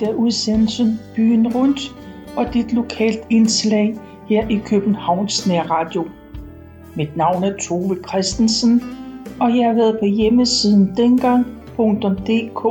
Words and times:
Det 0.00 0.08
er 0.08 0.14
udsendelsen 0.14 1.00
Byen 1.16 1.54
Rundt 1.54 1.80
og 2.36 2.54
dit 2.54 2.72
lokalt 2.72 3.26
indslag 3.30 3.96
her 4.28 4.48
i 4.48 4.60
Københavns 4.66 5.46
Nærradio. 5.46 6.08
Mit 6.96 7.16
navn 7.16 7.44
er 7.44 7.56
Tove 7.56 7.96
Christensen, 8.08 8.82
og 9.40 9.56
jeg 9.56 9.66
har 9.66 9.74
været 9.74 9.98
på 9.98 10.04
hjemmesiden 10.04 10.96
dengang.dk, 10.96 12.64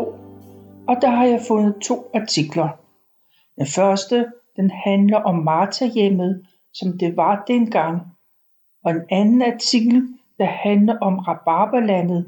og 0.87 0.95
der 1.01 1.09
har 1.09 1.25
jeg 1.25 1.41
fundet 1.47 1.75
to 1.81 2.11
artikler. 2.13 2.69
Den 3.57 3.67
første, 3.67 4.25
den 4.55 4.71
handler 4.71 5.17
om 5.17 5.35
Marta 5.35 5.85
hjemmet, 5.85 6.45
som 6.73 6.97
det 6.97 7.17
var 7.17 7.43
dengang, 7.47 8.01
og 8.85 8.91
en 8.91 9.01
anden 9.09 9.41
artikel, 9.41 10.07
der 10.39 10.45
handler 10.45 10.97
om 11.01 11.19
Rabarberlandet, 11.19 12.25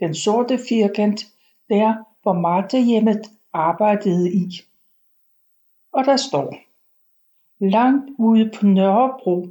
den 0.00 0.14
sorte 0.14 0.58
firkant, 0.68 1.26
der 1.68 1.94
hvor 2.22 2.32
Marta 2.32 2.80
hjemmet 2.80 3.30
arbejdede 3.54 4.32
i. 4.32 4.60
Og 5.92 6.04
der 6.04 6.16
står, 6.16 6.56
langt 7.58 8.10
ude 8.18 8.50
på 8.54 8.66
Nørrebro, 8.66 9.48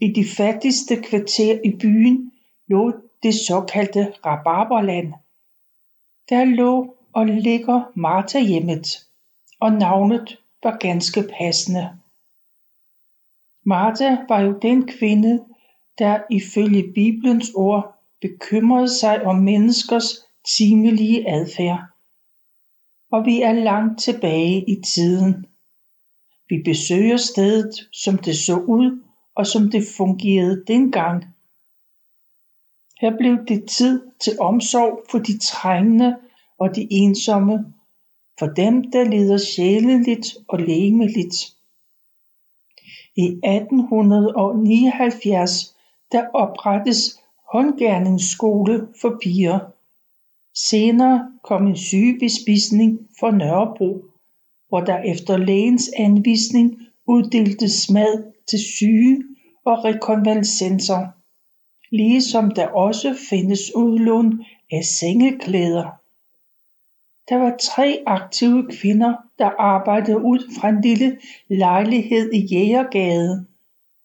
i 0.00 0.12
de 0.12 0.24
fattigste 0.36 1.02
kvarter 1.02 1.60
i 1.64 1.76
byen, 1.76 2.32
lå 2.66 2.92
det 3.22 3.34
såkaldte 3.34 4.14
Rabarberland. 4.26 5.12
Der 6.28 6.44
lå 6.44 6.96
og 7.12 7.26
ligger 7.26 7.92
Marta 7.94 8.40
hjemmet, 8.40 8.86
og 9.60 9.72
navnet 9.72 10.38
var 10.62 10.76
ganske 10.76 11.22
passende. 11.38 11.98
Martha 13.64 14.16
var 14.28 14.40
jo 14.40 14.58
den 14.62 14.86
kvinde, 14.86 15.44
der 15.98 16.22
ifølge 16.30 16.92
Bibelens 16.92 17.50
ord 17.54 17.94
bekymrede 18.20 18.98
sig 18.98 19.22
om 19.26 19.36
menneskers 19.36 20.14
timelige 20.56 21.30
adfærd. 21.30 21.91
Og 23.12 23.26
vi 23.26 23.42
er 23.42 23.52
langt 23.52 24.00
tilbage 24.00 24.70
i 24.70 24.80
tiden. 24.80 25.46
Vi 26.48 26.62
besøger 26.64 27.16
stedet, 27.16 27.88
som 27.92 28.18
det 28.18 28.36
så 28.36 28.56
ud 28.56 29.02
og 29.34 29.46
som 29.46 29.70
det 29.70 29.84
fungerede 29.96 30.64
dengang. 30.66 31.24
Her 33.00 33.16
blev 33.16 33.46
det 33.48 33.68
tid 33.68 34.02
til 34.20 34.40
omsorg 34.40 35.00
for 35.10 35.18
de 35.18 35.38
trængende 35.38 36.16
og 36.58 36.76
de 36.76 36.88
ensomme, 36.90 37.74
for 38.38 38.46
dem, 38.46 38.90
der 38.90 39.04
lider 39.04 39.38
sjæleligt 39.38 40.36
og 40.48 40.58
lægemeligt. 40.58 41.56
I 43.16 43.22
1879 43.22 45.76
der 46.12 46.26
oprettes 46.34 47.20
håndgerningsskole 47.52 48.88
for 49.00 49.18
piger. 49.22 49.58
Senere 50.54 51.32
kom 51.44 51.66
en 51.66 51.76
sygebespisning 51.76 53.08
for 53.20 53.30
Nørrebro, 53.30 54.04
hvor 54.68 54.80
der 54.80 54.98
efter 54.98 55.36
lægens 55.36 55.90
anvisning 55.98 56.78
uddeltes 57.06 57.90
mad 57.90 58.32
til 58.46 58.58
syge 58.58 59.22
og 59.64 59.84
rekonvalescenter 59.84 61.06
ligesom 61.92 62.50
der 62.50 62.66
også 62.66 63.16
findes 63.30 63.74
udlån 63.74 64.44
af 64.72 64.84
sengeklæder. 64.84 65.90
Der 67.28 67.36
var 67.36 67.56
tre 67.60 68.02
aktive 68.06 68.70
kvinder, 68.70 69.14
der 69.38 69.50
arbejdede 69.58 70.18
ud 70.18 70.52
fra 70.60 70.68
en 70.68 70.80
lille 70.80 71.18
lejlighed 71.48 72.32
i 72.32 72.38
Jægergade, 72.38 73.46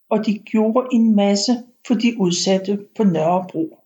og 0.09 0.25
de 0.25 0.39
gjorde 0.39 0.87
en 0.91 1.15
masse 1.15 1.63
for 1.87 1.93
de 1.93 2.19
udsatte 2.19 2.85
på 2.95 3.03
Nørrebro. 3.03 3.79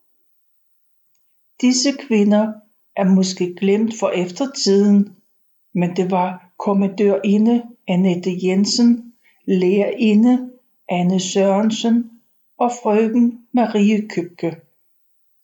Disse 1.61 1.91
kvinder 1.91 2.53
er 2.95 3.03
måske 3.03 3.55
glemt 3.55 3.93
for 3.99 4.09
eftertiden, 4.09 5.15
men 5.73 5.95
det 5.95 6.11
var 6.11 6.51
kommandørinde 6.57 7.63
Annette 7.87 8.31
Jensen, 8.43 9.13
lærerinde 9.45 10.51
Anne 10.89 11.19
Sørensen 11.19 12.11
og 12.57 12.71
frøken 12.83 13.45
Marie 13.51 14.07
Købke. 14.07 14.55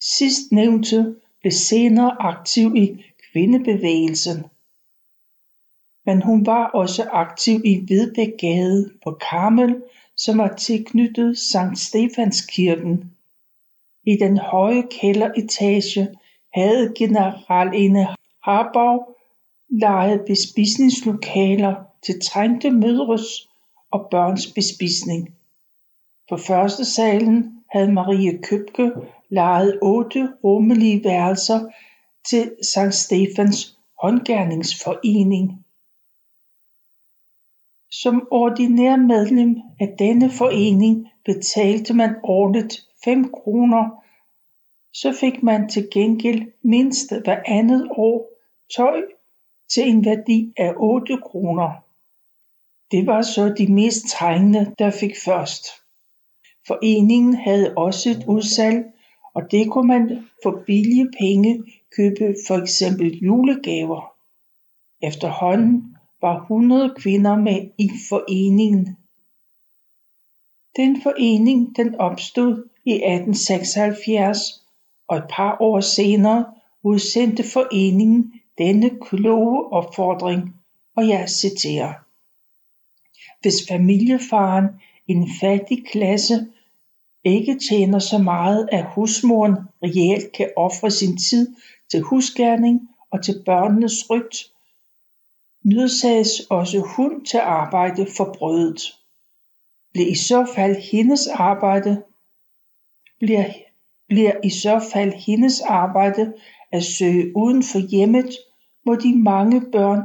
Sidstnævnte 0.02 1.16
blev 1.42 1.52
senere 1.52 2.22
aktiv 2.22 2.76
i 2.76 3.06
kvindebevægelsen. 3.32 4.44
Men 6.06 6.22
hun 6.22 6.46
var 6.46 6.66
også 6.66 7.04
aktiv 7.04 7.62
i 7.66 7.86
Vedbækgade 7.88 8.92
på 9.04 9.12
Karmel, 9.12 9.82
som 10.16 10.38
var 10.38 10.56
tilknyttet 10.56 11.38
Sankt 11.38 11.80
Stefanskirken. 11.80 13.12
I 14.04 14.18
den 14.18 14.38
høje 14.38 14.84
kælderetage 14.92 16.18
havde 16.58 16.94
generalinde 16.98 18.08
Harbaugh 18.44 19.04
lejet 19.70 20.22
bespisningslokaler 20.28 21.76
til 22.02 22.22
trængte 22.22 22.72
mødres 22.72 23.50
og 23.92 24.08
børns 24.12 24.48
bespisning. 24.54 25.36
På 26.30 26.38
første 26.38 26.86
salen 26.86 27.64
havde 27.72 27.92
Marie 27.92 28.42
Købke 28.44 28.92
lejet 29.30 29.80
otte 29.82 30.30
rummelige 30.44 31.04
værelser 31.04 31.70
til 32.30 32.52
Sankt 32.74 32.96
Stefans 32.96 33.78
Håndgerningsforening. 34.02 35.66
Som 37.92 38.28
ordinær 38.32 38.96
medlem 38.96 39.62
af 39.80 39.96
denne 40.00 40.32
forening 40.32 41.08
betalte 41.26 41.94
man 41.94 42.16
årligt 42.24 42.88
5 43.04 43.32
kroner, 43.32 44.04
så 45.02 45.14
fik 45.20 45.44
man 45.44 45.70
til 45.70 45.88
gengæld 45.92 46.52
mindst 46.62 47.14
hver 47.24 47.42
andet 47.46 47.88
år 47.92 48.30
tøj 48.76 49.02
til 49.70 49.90
en 49.90 50.06
værdi 50.06 50.54
af 50.58 50.74
8 50.78 51.18
kroner. 51.18 51.72
Det 52.92 53.08
var 53.08 53.22
så 53.22 53.54
de 53.58 53.74
mest 53.74 54.08
trængende, 54.08 54.76
der 54.80 54.92
fik 54.92 55.16
først. 55.26 55.66
Foreningen 56.68 57.34
havde 57.36 57.74
også 57.78 58.10
et 58.10 58.26
udsalg, 58.28 58.86
og 59.34 59.52
det 59.52 59.72
kunne 59.72 59.88
man 59.88 60.28
for 60.44 60.64
billige 60.66 61.12
penge 61.20 61.64
købe 61.96 62.36
for 62.48 62.56
eksempel 62.56 63.20
julegaver. 63.20 64.14
Efterhånden 65.02 65.98
var 66.22 66.42
100 66.42 66.94
kvinder 66.98 67.36
med 67.36 67.70
i 67.78 67.90
foreningen. 68.10 68.98
Den 70.76 71.02
forening 71.02 71.76
den 71.76 71.96
opstod 71.96 72.70
i 72.86 72.92
1876, 72.92 74.67
og 75.08 75.18
et 75.18 75.26
par 75.30 75.58
år 75.60 75.82
senere 75.82 76.46
udsendte 76.84 77.44
foreningen 77.44 78.34
denne 78.58 78.90
kloge 79.02 79.74
opfordring, 79.74 80.56
og 80.96 81.08
jeg 81.08 81.30
citerer. 81.30 81.94
Hvis 83.42 83.68
familiefaren 83.70 84.66
i 85.08 85.12
en 85.12 85.30
fattig 85.42 85.86
klasse 85.86 86.48
ikke 87.24 87.60
tjener 87.70 88.00
så 88.00 88.18
meget, 88.18 88.70
at 88.72 88.86
husmoren 88.96 89.56
reelt 89.84 90.32
kan 90.32 90.50
ofre 90.56 90.92
sin 90.92 91.18
tid 91.18 91.56
til 91.92 92.02
husgerning 92.02 92.90
og 93.12 93.24
til 93.24 93.44
børnenes 93.46 94.10
rygt, 94.10 94.52
nødsages 95.64 96.40
også 96.50 96.80
hun 96.80 97.26
til 97.26 97.38
arbejde 97.38 98.08
for 98.18 98.36
brødet. 98.38 98.82
Bliver 99.94 100.08
i 100.08 100.16
så 100.16 100.48
fald 100.56 100.76
hendes 100.92 101.28
arbejde 101.28 102.04
bliver, 103.20 103.46
bliver 104.08 104.34
i 104.44 104.50
så 104.50 104.90
fald 104.94 105.14
hendes 105.14 105.62
arbejde 105.62 106.34
at 106.72 106.84
søge 106.84 107.38
uden 107.38 107.64
for 107.64 107.80
hjemmet, 107.80 108.30
hvor 108.84 108.96
de 108.96 109.18
mange 109.18 109.62
børn 109.72 110.02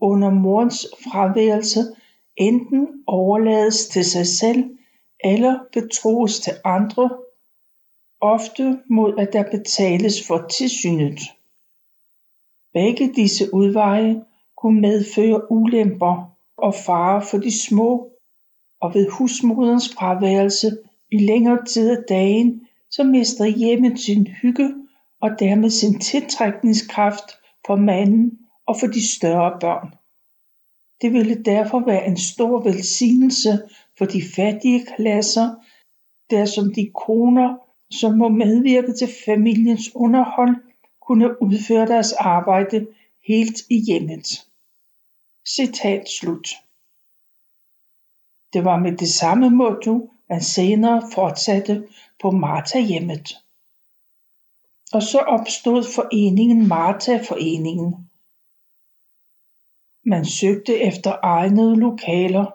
under 0.00 0.30
morens 0.30 0.86
fraværelse 1.04 1.80
enten 2.36 2.88
overlades 3.06 3.86
til 3.88 4.04
sig 4.04 4.26
selv 4.26 4.64
eller 5.24 5.58
betroes 5.72 6.40
til 6.40 6.52
andre, 6.64 7.10
ofte 8.20 8.78
mod 8.90 9.14
at 9.18 9.32
der 9.32 9.50
betales 9.50 10.26
for 10.26 10.46
tilsynet. 10.50 11.18
Begge 12.72 13.12
disse 13.16 13.54
udveje 13.54 14.22
kunne 14.56 14.80
medføre 14.80 15.52
ulemper 15.52 16.36
og 16.56 16.74
fare 16.74 17.22
for 17.30 17.38
de 17.38 17.60
små, 17.68 18.10
og 18.80 18.94
ved 18.94 19.10
husmoderens 19.10 19.94
fraværelse 19.94 20.78
i 21.12 21.18
længere 21.18 21.64
tid 21.64 21.90
af 21.90 22.04
dagen, 22.08 22.66
så 22.90 23.04
mister 23.04 23.44
hjemmet 23.44 24.00
sin 24.00 24.26
hygge 24.26 24.74
og 25.20 25.30
dermed 25.38 25.70
sin 25.70 26.00
tiltrækningskraft 26.00 27.30
for 27.66 27.76
manden 27.76 28.38
og 28.66 28.76
for 28.80 28.86
de 28.86 29.14
større 29.16 29.60
børn. 29.60 29.94
Det 31.00 31.12
ville 31.12 31.44
derfor 31.44 31.80
være 31.86 32.06
en 32.06 32.16
stor 32.16 32.62
velsignelse 32.62 33.62
for 33.98 34.04
de 34.04 34.22
fattige 34.36 34.86
klasser, 34.96 35.54
der 36.30 36.44
som 36.44 36.74
de 36.74 36.90
koner, 37.06 37.56
som 37.90 38.18
må 38.18 38.28
medvirke 38.28 38.92
til 38.92 39.08
familiens 39.24 39.90
underhold, 39.94 40.56
kunne 41.00 41.42
udføre 41.42 41.86
deres 41.86 42.12
arbejde 42.12 42.86
helt 43.26 43.60
i 43.70 43.76
hjemmet. 43.86 44.46
Citat 45.48 46.08
slut. 46.08 46.48
Det 48.52 48.64
var 48.64 48.78
med 48.78 48.96
det 48.96 49.08
samme 49.08 49.50
motto, 49.50 50.10
han 50.30 50.42
senere 50.42 51.02
fortsatte 51.14 51.86
på 52.22 52.30
Marta-hjemmet. 52.30 53.36
Og 54.92 55.02
så 55.02 55.18
opstod 55.18 55.84
foreningen 55.94 56.68
Marta-foreningen. 56.68 58.10
Man 60.04 60.24
søgte 60.24 60.78
efter 60.78 61.16
egnede 61.22 61.76
lokaler 61.76 62.46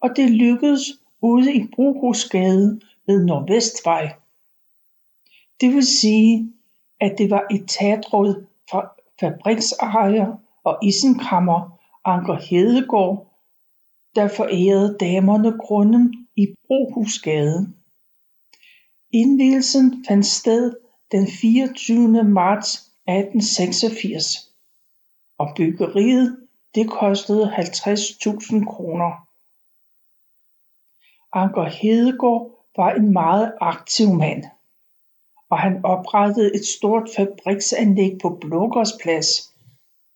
og 0.00 0.10
det 0.16 0.30
lykkedes 0.30 0.80
ude 1.20 1.54
i 1.54 1.66
Brohusgade 1.74 2.80
ved 3.06 3.24
Nordvestvej 3.24 4.12
det 5.60 5.74
vil 5.74 5.86
sige 5.86 6.52
at 7.00 7.14
det 7.18 7.30
var 7.30 7.46
etatråd 7.50 8.44
fra 8.70 8.92
fabriksejer 9.20 10.36
og 10.64 10.78
isenkræmmer 10.82 11.78
Anker 12.04 12.34
Hedegaard 12.34 13.25
der 14.16 14.28
forærede 14.28 14.96
damerne 15.00 15.58
grunden 15.58 16.26
i 16.36 16.46
Brohusgade 16.66 17.74
Indvielsen 19.12 20.04
fandt 20.08 20.26
sted 20.26 20.76
den 21.12 21.28
24. 21.40 22.24
marts 22.24 22.74
1886 22.74 24.52
og 25.38 25.52
byggeriet 25.56 26.38
det 26.74 26.90
kostede 26.90 27.54
50.000 27.54 28.64
kroner. 28.64 29.28
Anker 31.32 31.64
Hedegaard 31.64 32.66
var 32.76 32.94
en 32.94 33.12
meget 33.12 33.52
aktiv 33.60 34.08
mand 34.14 34.44
og 35.50 35.58
han 35.58 35.84
oprettede 35.84 36.54
et 36.54 36.66
stort 36.66 37.08
fabriksanlæg 37.16 38.18
på 38.22 38.38
Blågårdsplads 38.40 39.54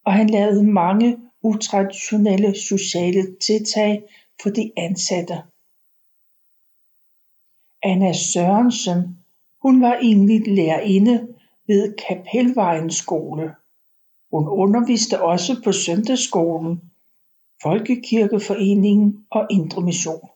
og 0.05 0.13
han 0.13 0.31
lavede 0.31 0.63
mange 0.63 1.30
utraditionelle 1.43 2.55
sociale 2.55 3.37
tiltag 3.41 4.03
for 4.43 4.51
de 4.51 4.73
ansatte. 4.77 5.43
Anna 7.83 8.13
Sørensen 8.13 9.17
hun 9.63 9.81
var 9.81 9.95
egentlig 9.95 10.49
lærerinde 10.49 11.29
ved 11.67 11.95
Kapelvejens 12.09 12.95
skole. 12.95 13.55
Hun 14.31 14.49
underviste 14.49 15.23
også 15.23 15.61
på 15.65 15.73
søndagsskolen, 15.73 16.81
Folkekirkeforeningen 17.63 19.27
og 19.31 19.47
Indre 19.51 19.83
Mission. 19.83 20.29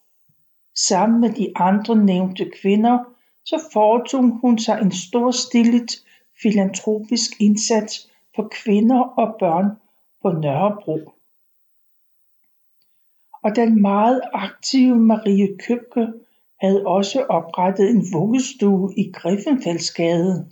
Sammen 0.77 1.21
med 1.21 1.31
de 1.31 1.53
andre 1.57 1.97
nævnte 1.97 2.51
kvinder 2.63 2.99
så 3.45 3.63
foretog 3.73 4.23
hun 4.23 4.59
sig 4.59 4.79
en 4.83 4.93
storstilet 4.93 6.05
filantropisk 6.43 7.31
indsats 7.41 8.11
for 8.37 8.49
kvinder 8.53 9.01
og 9.01 9.37
børn 9.39 9.71
på 10.25 10.33
Nørrebro. 10.33 11.13
Og 13.43 13.57
den 13.57 13.83
meget 13.83 14.21
aktive 14.33 14.97
Marie 14.97 15.59
Købke 15.59 16.13
havde 16.61 16.87
også 16.87 17.23
oprettet 17.23 17.91
en 17.91 18.05
vuggestue 18.13 18.95
i 18.97 19.13
Griffenfeldsgade. 19.13 20.51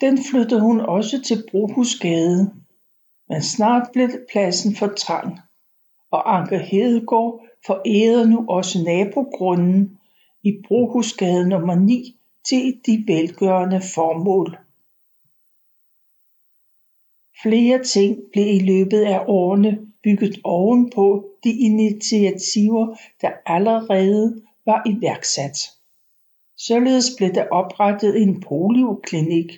Den 0.00 0.18
flyttede 0.30 0.60
hun 0.60 0.80
også 0.80 1.22
til 1.22 1.44
Brohusgade, 1.50 2.54
men 3.28 3.42
snart 3.42 3.88
blev 3.92 4.08
pladsen 4.32 4.76
for 4.76 4.86
trang, 4.86 5.40
og 6.10 6.36
Anker 6.36 6.58
Hedegaard 6.58 7.46
forærede 7.66 8.30
nu 8.30 8.46
også 8.48 8.82
nabogrunden 8.82 9.98
i 10.42 10.62
Brohusgade 10.68 11.48
nummer 11.48 11.74
9 11.74 12.16
til 12.48 12.80
de 12.86 13.04
velgørende 13.06 13.80
formål. 13.94 14.65
Flere 17.42 17.84
ting 17.84 18.18
blev 18.32 18.46
i 18.46 18.58
løbet 18.58 19.00
af 19.00 19.24
årene 19.26 19.78
bygget 20.02 20.40
ovenpå 20.44 21.30
de 21.44 21.50
initiativer 21.50 22.96
der 23.20 23.30
allerede 23.46 24.42
var 24.66 24.82
iværksat. 24.86 25.58
Således 26.56 27.04
blev 27.16 27.34
der 27.34 27.48
oprettet 27.48 28.22
en 28.22 28.40
polioklinik, 28.40 29.52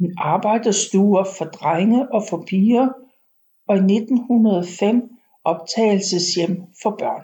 en 0.00 0.14
arbejderstue 0.18 1.24
for 1.38 1.44
drenge 1.44 2.12
og 2.12 2.22
for 2.30 2.44
piger 2.46 2.88
og 3.68 3.76
i 3.76 3.80
1905 3.80 5.10
optagelseshjem 5.44 6.62
for 6.82 6.90
børn. 6.90 7.22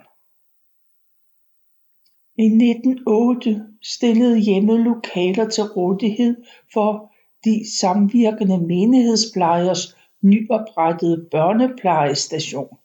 I 2.37 2.45
1908 2.45 3.65
stillede 3.81 4.39
hjemmet 4.39 4.79
lokaler 4.79 5.49
til 5.49 5.63
rådighed 5.63 6.35
for 6.73 7.13
de 7.43 7.77
samvirkende 7.79 8.57
menighedsplejers 8.57 9.97
nyoprettede 10.21 11.27
børneplejestation. 11.31 12.77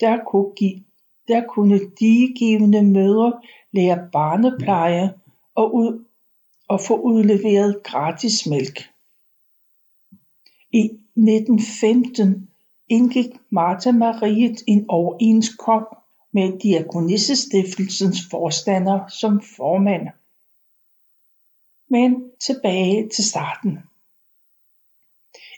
Der 0.00 1.44
kunne 1.48 1.80
diegivende 2.00 2.82
mødre 2.82 3.40
lære 3.72 4.08
barnepleje 4.12 5.14
og 6.68 6.80
få 6.80 7.00
udleveret 7.00 7.82
gratis 7.82 8.46
mælk. 8.46 8.90
I 10.72 10.84
1915 10.84 12.48
indgik 12.88 13.26
Martha 13.50 13.92
Mariet 13.92 14.62
en 14.66 14.84
overenskomst 14.88 15.88
med 16.32 16.58
Diakonissestiftelsens 16.58 18.18
forstander 18.30 19.08
som 19.08 19.40
formand. 19.56 20.08
Men 21.90 22.24
tilbage 22.40 23.08
til 23.08 23.24
starten. 23.24 23.78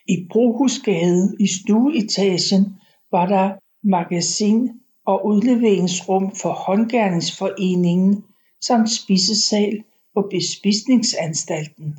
I 0.08 0.26
Brohusgade 0.30 1.36
i 1.40 1.46
stueetagen 1.46 2.76
var 3.10 3.26
der 3.26 3.52
magasin 3.82 4.70
og 5.04 5.26
udleveringsrum 5.26 6.34
for 6.36 6.52
håndgerningsforeningen 6.52 8.24
samt 8.60 8.90
spisesal 8.90 9.84
på 10.14 10.28
bespisningsanstalten. 10.30 11.96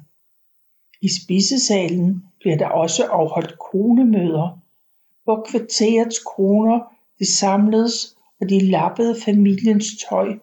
I 1.01 1.09
spisesalen 1.23 2.23
bliver 2.39 2.57
der 2.57 2.67
også 2.67 3.03
afholdt 3.05 3.59
konemøder, 3.71 4.59
hvor 5.23 5.45
kvarterets 5.49 6.19
kroner 6.19 6.79
de 7.19 7.25
samledes 7.25 8.15
og 8.41 8.49
de 8.49 8.59
lappede 8.59 9.21
familiens 9.25 9.85
tøj, 10.09 10.37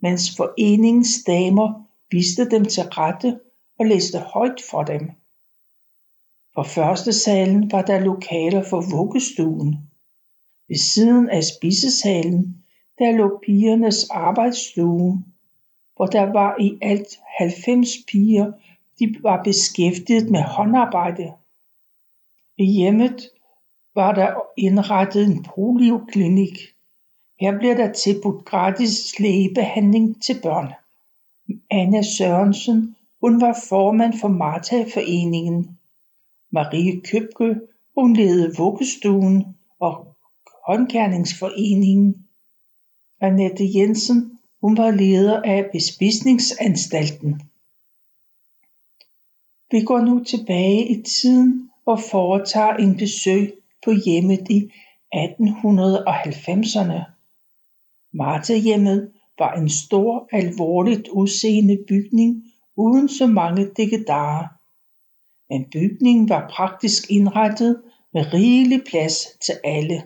mens 0.00 0.36
foreningens 0.36 1.24
damer 1.26 1.84
viste 2.14 2.50
dem 2.50 2.64
til 2.64 2.82
rette 2.82 3.40
og 3.78 3.86
læste 3.86 4.18
højt 4.18 4.60
for 4.70 4.82
dem. 4.82 5.10
På 6.54 6.62
første 6.62 7.12
salen 7.12 7.72
var 7.72 7.82
der 7.82 8.00
lokaler 8.00 8.62
for 8.70 8.96
vuggestuen. 8.96 9.76
Ved 10.68 10.76
siden 10.76 11.30
af 11.30 11.44
spisesalen 11.44 12.64
der 12.98 13.12
lå 13.12 13.40
pigernes 13.46 14.10
arbejdsstue, 14.10 15.24
hvor 15.96 16.06
der 16.06 16.32
var 16.32 16.56
i 16.60 16.78
alt 16.82 17.08
90 17.38 17.88
piger, 18.08 18.52
de 18.98 19.16
var 19.22 19.42
beskæftiget 19.42 20.30
med 20.30 20.42
håndarbejde. 20.42 21.32
I 22.58 22.64
hjemmet 22.64 23.28
var 23.94 24.12
der 24.12 24.34
indrettet 24.56 25.26
en 25.26 25.46
polioklinik. 25.54 26.58
Her 27.40 27.58
bliver 27.58 27.74
der 27.74 27.92
tilbudt 27.92 28.44
gratis 28.44 29.18
lægebehandling 29.18 30.22
til 30.22 30.40
børn. 30.42 30.83
Anna 31.70 32.02
Sørensen 32.02 32.96
hun 33.20 33.40
var 33.40 33.58
formand 33.68 34.18
for 34.20 34.28
Martha-foreningen. 34.28 35.78
Marie 36.50 37.00
Købke 37.00 37.60
hun 37.94 38.16
ledede 38.16 38.56
vuggestuen 38.56 39.56
og 39.80 40.14
håndgerningsforeningen. 40.66 42.26
Annette 43.20 43.64
Jensen 43.74 44.38
hun 44.60 44.76
var 44.76 44.90
leder 44.90 45.42
af 45.42 45.70
bespisningsanstalten. 45.72 47.42
Vi 49.70 49.84
går 49.84 50.00
nu 50.00 50.24
tilbage 50.24 50.88
i 50.88 51.02
tiden 51.02 51.70
og 51.86 52.00
foretager 52.10 52.76
en 52.76 52.96
besøg 52.96 53.54
på 53.84 53.90
hjemmet 54.04 54.50
i 54.50 54.70
1890'erne. 55.14 57.02
Martha-hjemmet 58.12 59.12
var 59.38 59.52
en 59.52 59.70
stor 59.70 60.28
alvorligt 60.32 61.08
udseende 61.08 61.84
bygning 61.88 62.44
uden 62.76 63.08
så 63.08 63.26
mange 63.26 63.70
dikkedarer. 63.76 64.46
Men 65.50 65.64
bygningen 65.72 66.28
var 66.28 66.48
praktisk 66.48 67.10
indrettet 67.10 67.82
med 68.12 68.32
rigelig 68.32 68.82
plads 68.90 69.26
til 69.44 69.54
alle. 69.64 70.02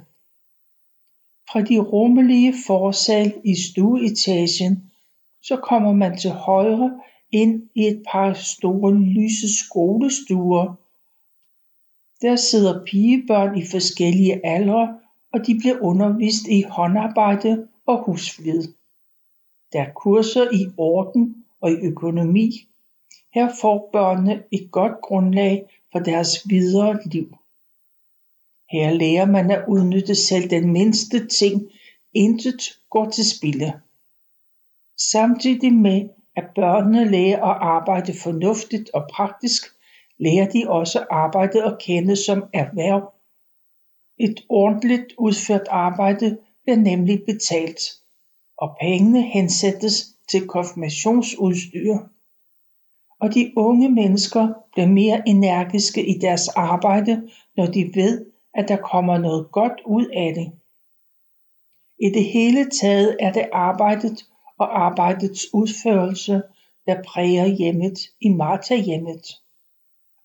Fra 1.52 1.60
de 1.60 1.78
rummelige 1.78 2.54
forsal 2.66 3.34
i 3.44 3.54
stueetagen 3.54 4.90
så 5.42 5.56
kommer 5.56 5.92
man 5.92 6.18
til 6.18 6.30
højre 6.30 7.00
ind 7.32 7.62
i 7.74 7.86
et 7.86 8.02
par 8.12 8.32
store 8.32 8.94
lyse 8.94 9.58
skolestuer. 9.58 10.74
Der 12.22 12.36
sidder 12.36 12.84
pigebørn 12.84 13.58
i 13.58 13.62
forskellige 13.70 14.46
aldre, 14.46 14.98
og 15.32 15.46
de 15.46 15.58
bliver 15.58 15.80
undervist 15.80 16.48
i 16.48 16.62
håndarbejde 16.62 17.68
og 17.86 18.04
husflid. 18.04 18.77
Der 19.72 19.82
er 19.82 19.92
kurser 19.92 20.48
i 20.52 20.66
orden 20.76 21.44
og 21.60 21.70
i 21.70 21.74
økonomi. 21.74 22.68
Her 23.34 23.48
får 23.60 23.88
børnene 23.92 24.42
et 24.52 24.68
godt 24.70 25.00
grundlag 25.02 25.64
for 25.92 25.98
deres 25.98 26.48
videre 26.48 26.98
liv. 27.06 27.36
Her 28.70 28.90
lærer 28.90 29.26
man 29.26 29.50
at 29.50 29.64
udnytte 29.68 30.14
selv 30.14 30.50
den 30.50 30.72
mindste 30.72 31.26
ting, 31.26 31.70
intet 32.14 32.80
går 32.90 33.10
til 33.10 33.30
spilde. 33.30 33.80
Samtidig 34.98 35.72
med 35.72 36.08
at 36.36 36.44
børnene 36.54 37.10
lærer 37.10 37.42
at 37.44 37.56
arbejde 37.60 38.14
fornuftigt 38.22 38.90
og 38.94 39.08
praktisk, 39.12 39.62
lærer 40.18 40.48
de 40.50 40.64
også 40.68 41.06
arbejdet 41.10 41.62
at 41.62 41.78
kende 41.80 42.16
som 42.16 42.44
erhverv. 42.52 43.12
Et 44.18 44.44
ordentligt 44.48 45.14
udført 45.18 45.68
arbejde 45.70 46.38
bliver 46.62 46.76
nemlig 46.76 47.22
betalt, 47.26 47.80
og 48.58 48.76
pengene 48.80 49.22
hensættes 49.22 50.06
til 50.28 50.46
konfirmationsudstyr 50.46 51.98
og 53.20 53.34
de 53.34 53.52
unge 53.56 53.88
mennesker 53.88 54.48
bliver 54.72 54.88
mere 54.88 55.22
energiske 55.26 56.06
i 56.06 56.18
deres 56.18 56.48
arbejde, 56.48 57.30
når 57.56 57.66
de 57.66 57.90
ved, 57.94 58.26
at 58.54 58.68
der 58.68 58.76
kommer 58.76 59.18
noget 59.18 59.52
godt 59.52 59.72
ud 59.86 60.06
af 60.06 60.34
det. 60.34 60.52
I 62.00 62.10
det 62.10 62.24
hele 62.24 62.70
taget 62.70 63.16
er 63.20 63.32
det 63.32 63.48
arbejdet 63.52 64.24
og 64.58 64.80
arbejdets 64.80 65.46
udførelse, 65.54 66.42
der 66.86 67.02
præger 67.02 67.46
hjemmet 67.46 67.98
i 68.20 68.28
Martha-hjemmet. 68.28 69.26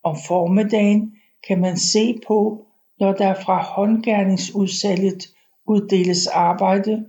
Om 0.04 0.18
formiddagen 0.28 1.16
kan 1.48 1.62
man 1.62 1.78
se 1.78 2.20
på, 2.28 2.66
når 3.00 3.14
der 3.14 3.34
fra 3.34 3.64
håndgærningsudsalget 3.64 5.34
uddeles 5.68 6.28
arbejde 6.28 7.06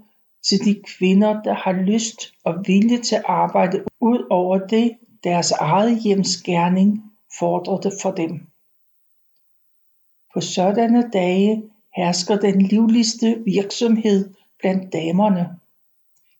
til 0.49 0.65
de 0.65 0.83
kvinder, 0.87 1.43
der 1.43 1.55
har 1.55 1.73
lyst 1.73 2.35
og 2.45 2.55
vilje 2.67 3.03
til 3.03 3.15
at 3.15 3.25
arbejde 3.27 3.85
ud 4.01 4.27
over 4.31 4.59
det, 4.59 4.97
deres 5.25 5.51
eget 5.51 6.03
hjems 6.03 6.37
gerning 6.37 7.13
fordrede 7.39 7.93
for 8.03 8.11
dem. 8.11 8.47
På 10.35 10.41
sådanne 10.41 11.11
dage 11.13 11.63
hersker 11.97 12.37
den 12.37 12.63
livligste 12.63 13.43
virksomhed 13.45 14.35
blandt 14.59 14.93
damerne. 14.93 15.59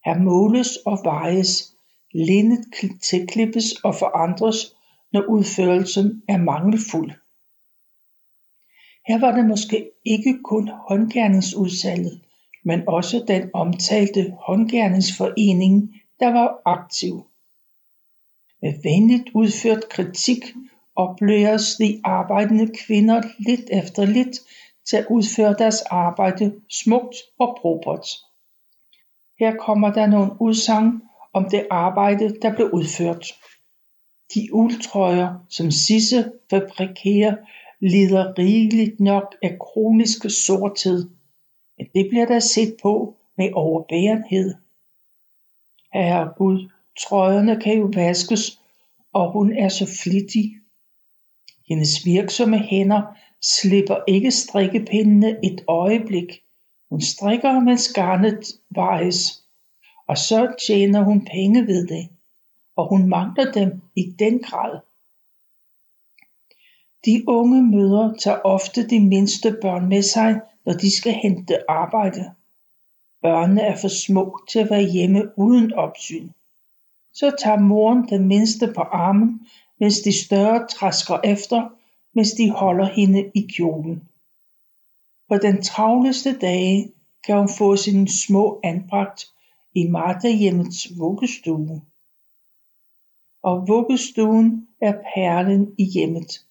Her 0.05 0.19
måles 0.19 0.77
og 0.87 1.01
vejes, 1.05 1.73
lindet 2.13 2.65
tilklippes 3.03 3.73
og 3.73 3.95
forandres, 3.95 4.77
når 5.13 5.23
udførelsen 5.23 6.23
er 6.29 6.37
mangelfuld. 6.37 7.13
Her 9.07 9.21
var 9.21 9.33
det 9.37 9.47
måske 9.47 9.91
ikke 10.05 10.39
kun 10.43 10.69
håndgærningsudsalget, 10.69 12.21
men 12.65 12.83
også 12.89 13.25
den 13.29 13.51
omtalte 13.53 14.35
håndgærningsforening, 14.41 15.95
der 16.21 16.33
var 16.33 16.61
aktiv. 16.65 17.27
Med 18.63 18.75
venligt 18.83 19.29
udført 19.35 19.89
kritik 19.89 20.45
oplæres 20.97 21.77
de 21.77 22.01
arbejdende 22.05 22.73
kvinder 22.87 23.23
lidt 23.39 23.71
efter 23.71 24.05
lidt 24.05 24.39
til 24.89 24.97
at 24.97 25.07
udføre 25.11 25.55
deres 25.59 25.81
arbejde 25.81 26.55
smukt 26.71 27.17
og 27.39 27.59
propert. 27.61 28.07
Her 29.39 29.57
kommer 29.57 29.93
der 29.93 30.07
nogle 30.07 30.33
udsagn 30.41 31.03
om 31.33 31.51
det 31.51 31.67
arbejde, 31.71 32.37
der 32.43 32.55
blev 32.55 32.71
udført. 32.73 33.27
De 34.35 34.49
uldtrøjer, 34.53 35.47
som 35.49 35.71
Sisse 35.71 36.33
fabrikerer, 36.51 37.37
lider 37.81 38.39
rigeligt 38.39 39.01
nok 39.01 39.35
af 39.43 39.59
kroniske 39.61 40.31
sorthed, 40.31 41.09
men 41.79 41.87
det 41.95 42.07
bliver 42.11 42.27
der 42.27 42.41
set 42.41 42.77
på 42.83 43.17
med 43.37 43.51
overbærenhed. 43.53 44.55
Herre 45.93 46.33
Gud, 46.37 46.71
Trøjerne 47.01 47.61
kan 47.61 47.79
jo 47.79 47.91
vaskes 47.95 48.59
og 49.15 49.33
hun 49.33 49.57
er 49.57 49.69
så 49.69 49.87
flittig. 50.03 50.61
Hendes 51.69 52.07
virksomme 52.07 52.59
hænder 52.59 53.03
slipper 53.43 53.97
ikke 54.09 54.31
strikkepindene 54.31 55.45
et 55.45 55.65
øjeblik. 55.69 56.43
Hun 56.91 57.01
strikker, 57.01 57.61
mens 57.61 57.93
garnet 57.93 58.45
vejes, 58.71 59.45
og 60.09 60.19
så 60.19 60.55
tjener 60.67 61.03
hun 61.03 61.25
penge 61.25 61.67
ved 61.67 61.87
det, 61.87 62.09
og 62.77 62.89
hun 62.89 63.09
mangler 63.09 63.53
dem 63.53 63.81
i 63.97 64.15
den 64.19 64.39
grad. 64.39 64.81
De 67.05 67.25
unge 67.29 67.63
mødre 67.63 68.17
tager 68.19 68.39
ofte 68.45 68.89
de 68.89 69.01
mindste 69.01 69.57
børn 69.63 69.89
med 69.89 70.03
sig, 70.03 70.41
når 70.67 70.73
de 70.73 70.97
skal 70.97 71.13
hente 71.13 71.71
arbejde. 71.71 72.33
Børnene 73.23 73.63
er 73.63 73.77
for 73.77 73.89
små 73.89 74.41
til 74.49 74.59
at 74.59 74.71
være 74.71 74.91
hjemme 74.91 75.39
uden 75.39 75.73
opsyn. 75.73 76.29
Så 77.13 77.37
tager 77.43 77.59
moren 77.59 78.09
den 78.09 78.29
mindste 78.29 78.73
på 78.73 78.81
armen, 78.81 79.47
mens 79.81 80.01
de 80.01 80.25
større 80.25 80.67
træsker 80.67 81.21
efter, 81.25 81.69
mens 82.15 82.33
de 82.33 82.51
holder 82.51 82.87
hende 82.87 83.31
i 83.35 83.47
kjolen. 83.57 84.03
På 85.29 85.37
den 85.39 85.63
travleste 85.63 86.39
dage 86.39 86.93
kan 87.27 87.39
hun 87.39 87.49
få 87.59 87.77
sine 87.77 88.09
små 88.09 88.61
anbragt 88.65 89.27
i 89.75 89.87
Martha-hjemmets 89.87 90.99
vuggestue. 90.99 91.83
Og 93.43 93.69
vuggestuen 93.69 94.69
er 94.81 94.93
perlen 95.15 95.75
i 95.79 95.85
hjemmet. 95.85 96.45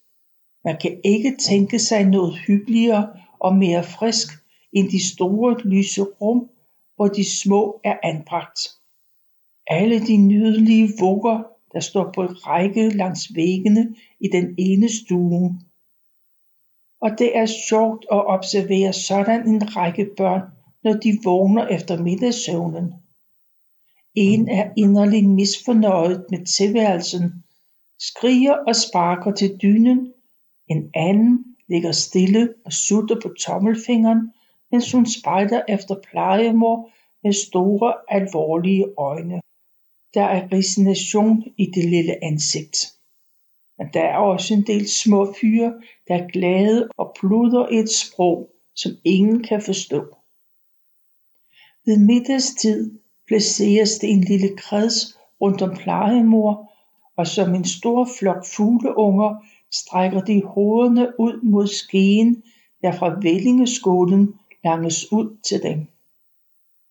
Man 0.64 0.78
kan 0.78 1.02
ikke 1.04 1.38
tænke 1.38 1.80
sig 1.80 2.06
noget 2.06 2.38
hyggeligere 2.38 3.23
og 3.44 3.56
mere 3.56 3.84
frisk 3.84 4.28
end 4.74 4.90
de 4.90 5.08
store 5.14 5.62
lyse 5.62 6.02
rum, 6.02 6.50
hvor 6.96 7.08
de 7.08 7.42
små 7.42 7.82
er 7.84 7.98
anbragt. 8.04 8.60
Alle 9.68 10.00
de 10.08 10.18
nydelige 10.18 10.94
vugger 11.00 11.44
der 11.74 11.80
står 11.80 12.12
på 12.16 12.22
række 12.26 12.90
langs 12.90 13.36
væggene 13.36 13.96
i 14.20 14.28
den 14.28 14.56
ene 14.58 14.90
stue. 14.90 15.60
Og 17.02 17.10
det 17.18 17.38
er 17.38 17.46
sjovt 17.46 18.06
at 18.12 18.26
observere 18.26 18.94
sådan 18.94 19.48
en 19.48 19.76
række 19.76 20.10
børn, 20.18 20.42
når 20.84 20.94
de 20.94 21.20
vågner 21.24 21.68
efter 21.68 22.04
middagssøvnen. 22.04 22.94
En 24.16 24.50
er 24.50 24.72
inderligt 24.78 25.30
misfornøjet 25.30 26.26
med 26.30 26.46
tilværelsen, 26.46 27.44
skriger 28.00 28.56
og 28.68 28.76
sparker 28.76 29.32
til 29.32 29.58
dynen. 29.62 30.14
En 30.70 30.92
anden 30.96 31.53
ligger 31.68 31.92
stille 31.92 32.54
og 32.66 32.74
sutter 32.74 33.20
på 33.22 33.30
tommelfingeren, 33.40 34.34
mens 34.72 34.92
hun 34.92 35.06
spejder 35.06 35.62
efter 35.70 35.96
plejemor 36.12 36.90
med 37.24 37.34
store, 37.34 37.94
alvorlige 38.10 38.86
øjne. 38.98 39.42
Der 40.14 40.24
er 40.24 40.48
resignation 40.52 41.44
i 41.58 41.66
det 41.66 41.86
lille 41.86 42.24
ansigt. 42.24 42.94
Men 43.78 43.88
der 43.94 44.02
er 44.02 44.18
også 44.18 44.54
en 44.54 44.68
del 44.68 44.90
små 44.90 45.34
fyre, 45.42 45.74
der 46.08 46.16
er 46.16 46.28
glade 46.28 46.90
og 46.98 47.16
pluder 47.20 47.68
et 47.72 47.90
sprog, 47.90 48.50
som 48.76 48.92
ingen 49.04 49.44
kan 49.44 49.62
forstå. 49.62 50.16
Ved 51.86 51.98
middagstid 51.98 53.00
placeres 53.28 53.98
det 53.98 54.10
en 54.10 54.22
lille 54.22 54.58
kreds 54.58 55.18
rundt 55.42 55.62
om 55.62 55.76
plejemor, 55.76 56.72
og 57.16 57.28
som 57.28 57.56
en 57.56 57.66
stor 57.66 58.10
flok 58.20 58.46
fugleunger 58.56 59.46
strækker 59.74 60.22
de 60.22 60.44
hovederne 60.44 61.20
ud 61.20 61.42
mod 61.42 61.68
skeen, 61.68 62.44
der 62.82 62.92
fra 62.92 63.20
Vellingeskolen 63.22 64.34
langes 64.64 65.12
ud 65.12 65.38
til 65.44 65.64
dem. 65.64 65.88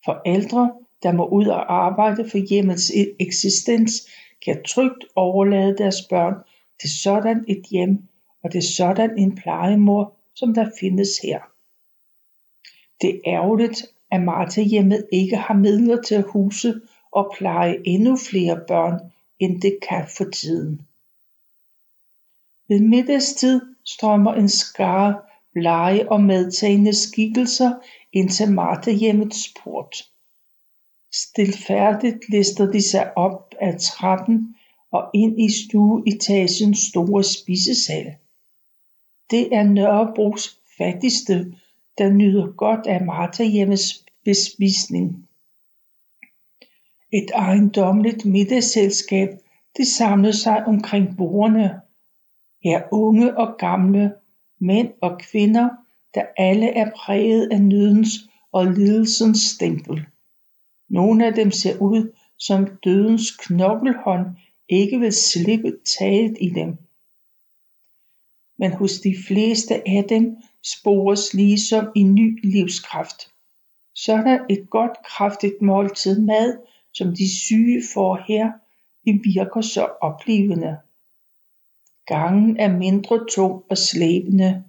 Forældre 0.04 0.72
der 1.02 1.12
må 1.12 1.28
ud 1.28 1.46
og 1.46 1.74
arbejde 1.86 2.30
for 2.30 2.38
hjemmets 2.38 2.90
e- 2.90 3.16
eksistens 3.20 4.08
kan 4.44 4.62
trygt 4.68 5.04
overlade 5.16 5.76
deres 5.78 5.96
børn 6.10 6.34
til 6.80 6.90
sådan 7.02 7.44
et 7.48 7.62
hjem 7.70 7.98
og 8.44 8.52
til 8.52 8.62
sådan 8.62 9.18
en 9.18 9.34
plejemor 9.34 10.14
som 10.34 10.54
der 10.54 10.70
findes 10.80 11.18
her. 11.22 11.40
Det 13.00 13.10
er 13.14 13.20
ærgerligt 13.26 13.86
at 14.10 14.22
Martha-hjemmet 14.22 15.06
ikke 15.12 15.36
har 15.36 15.54
midler 15.54 16.02
til 16.02 16.14
at 16.14 16.24
huse 16.24 16.80
og 17.12 17.34
pleje 17.38 17.76
endnu 17.84 18.16
flere 18.30 18.60
børn 18.68 19.00
end 19.38 19.60
det 19.60 19.78
kan 19.88 20.04
for 20.16 20.24
tiden. 20.24 20.80
Ved 22.72 22.80
middagstid 22.80 23.60
strømmer 23.84 24.34
en 24.34 24.48
skare 24.48 25.20
blege 25.52 26.12
og 26.12 26.20
medtagende 26.20 26.94
skikkelser 26.94 27.72
ind 28.12 28.30
til 28.30 28.52
Martahjemmets 28.52 29.54
port. 29.62 29.96
Stilfærdigt 31.12 32.18
lister 32.28 32.70
de 32.70 32.82
sig 32.90 33.18
op 33.18 33.54
ad 33.60 33.78
trappen 33.78 34.56
og 34.90 35.10
ind 35.14 35.40
i 35.40 35.48
stueetagens 35.52 36.78
store 36.78 37.24
spisesal. 37.24 38.14
Det 39.30 39.54
er 39.54 39.62
Nørrebros 39.62 40.58
fattigste, 40.78 41.54
der 41.98 42.10
nyder 42.10 42.52
godt 42.52 42.86
af 42.86 43.04
Martehjemmets 43.04 44.04
bespisning. 44.24 45.28
Et 47.12 47.30
ejendomligt 47.34 48.24
middagsselskab, 48.24 49.28
det 49.76 49.86
samlede 49.86 50.36
sig 50.36 50.64
omkring 50.66 51.16
bordene. 51.16 51.81
Her 52.64 52.82
unge 52.92 53.38
og 53.38 53.56
gamle, 53.58 54.14
mænd 54.58 54.92
og 55.00 55.18
kvinder, 55.18 55.68
der 56.14 56.24
alle 56.36 56.66
er 56.66 56.90
præget 56.96 57.48
af 57.52 57.62
nødens 57.62 58.08
og 58.52 58.66
lidelsens 58.66 59.38
stempel. 59.38 60.06
Nogle 60.88 61.26
af 61.26 61.34
dem 61.34 61.50
ser 61.50 61.78
ud 61.78 62.12
som 62.38 62.66
dødens 62.84 63.36
knokkelhånd 63.36 64.26
ikke 64.68 64.98
vil 65.00 65.12
slippe 65.12 65.72
taget 65.98 66.36
i 66.40 66.48
dem. 66.48 66.76
Men 68.58 68.72
hos 68.72 69.00
de 69.00 69.16
fleste 69.26 69.88
af 69.88 70.04
dem 70.08 70.36
spores 70.62 71.34
ligesom 71.34 71.92
en 71.96 72.14
ny 72.14 72.52
livskraft. 72.52 73.30
Sådan 73.94 74.40
et 74.50 74.70
godt 74.70 74.92
kraftigt 75.04 75.62
måltid 75.62 76.20
mad, 76.20 76.58
som 76.92 77.16
de 77.16 77.40
syge 77.40 77.82
får 77.94 78.24
her, 78.28 78.52
det 79.04 79.20
virker 79.24 79.60
så 79.60 79.88
oplevende. 80.00 80.78
Gangen 82.06 82.56
er 82.56 82.68
mindre 82.78 83.26
tung 83.30 83.64
og 83.70 83.78
slæbende, 83.78 84.64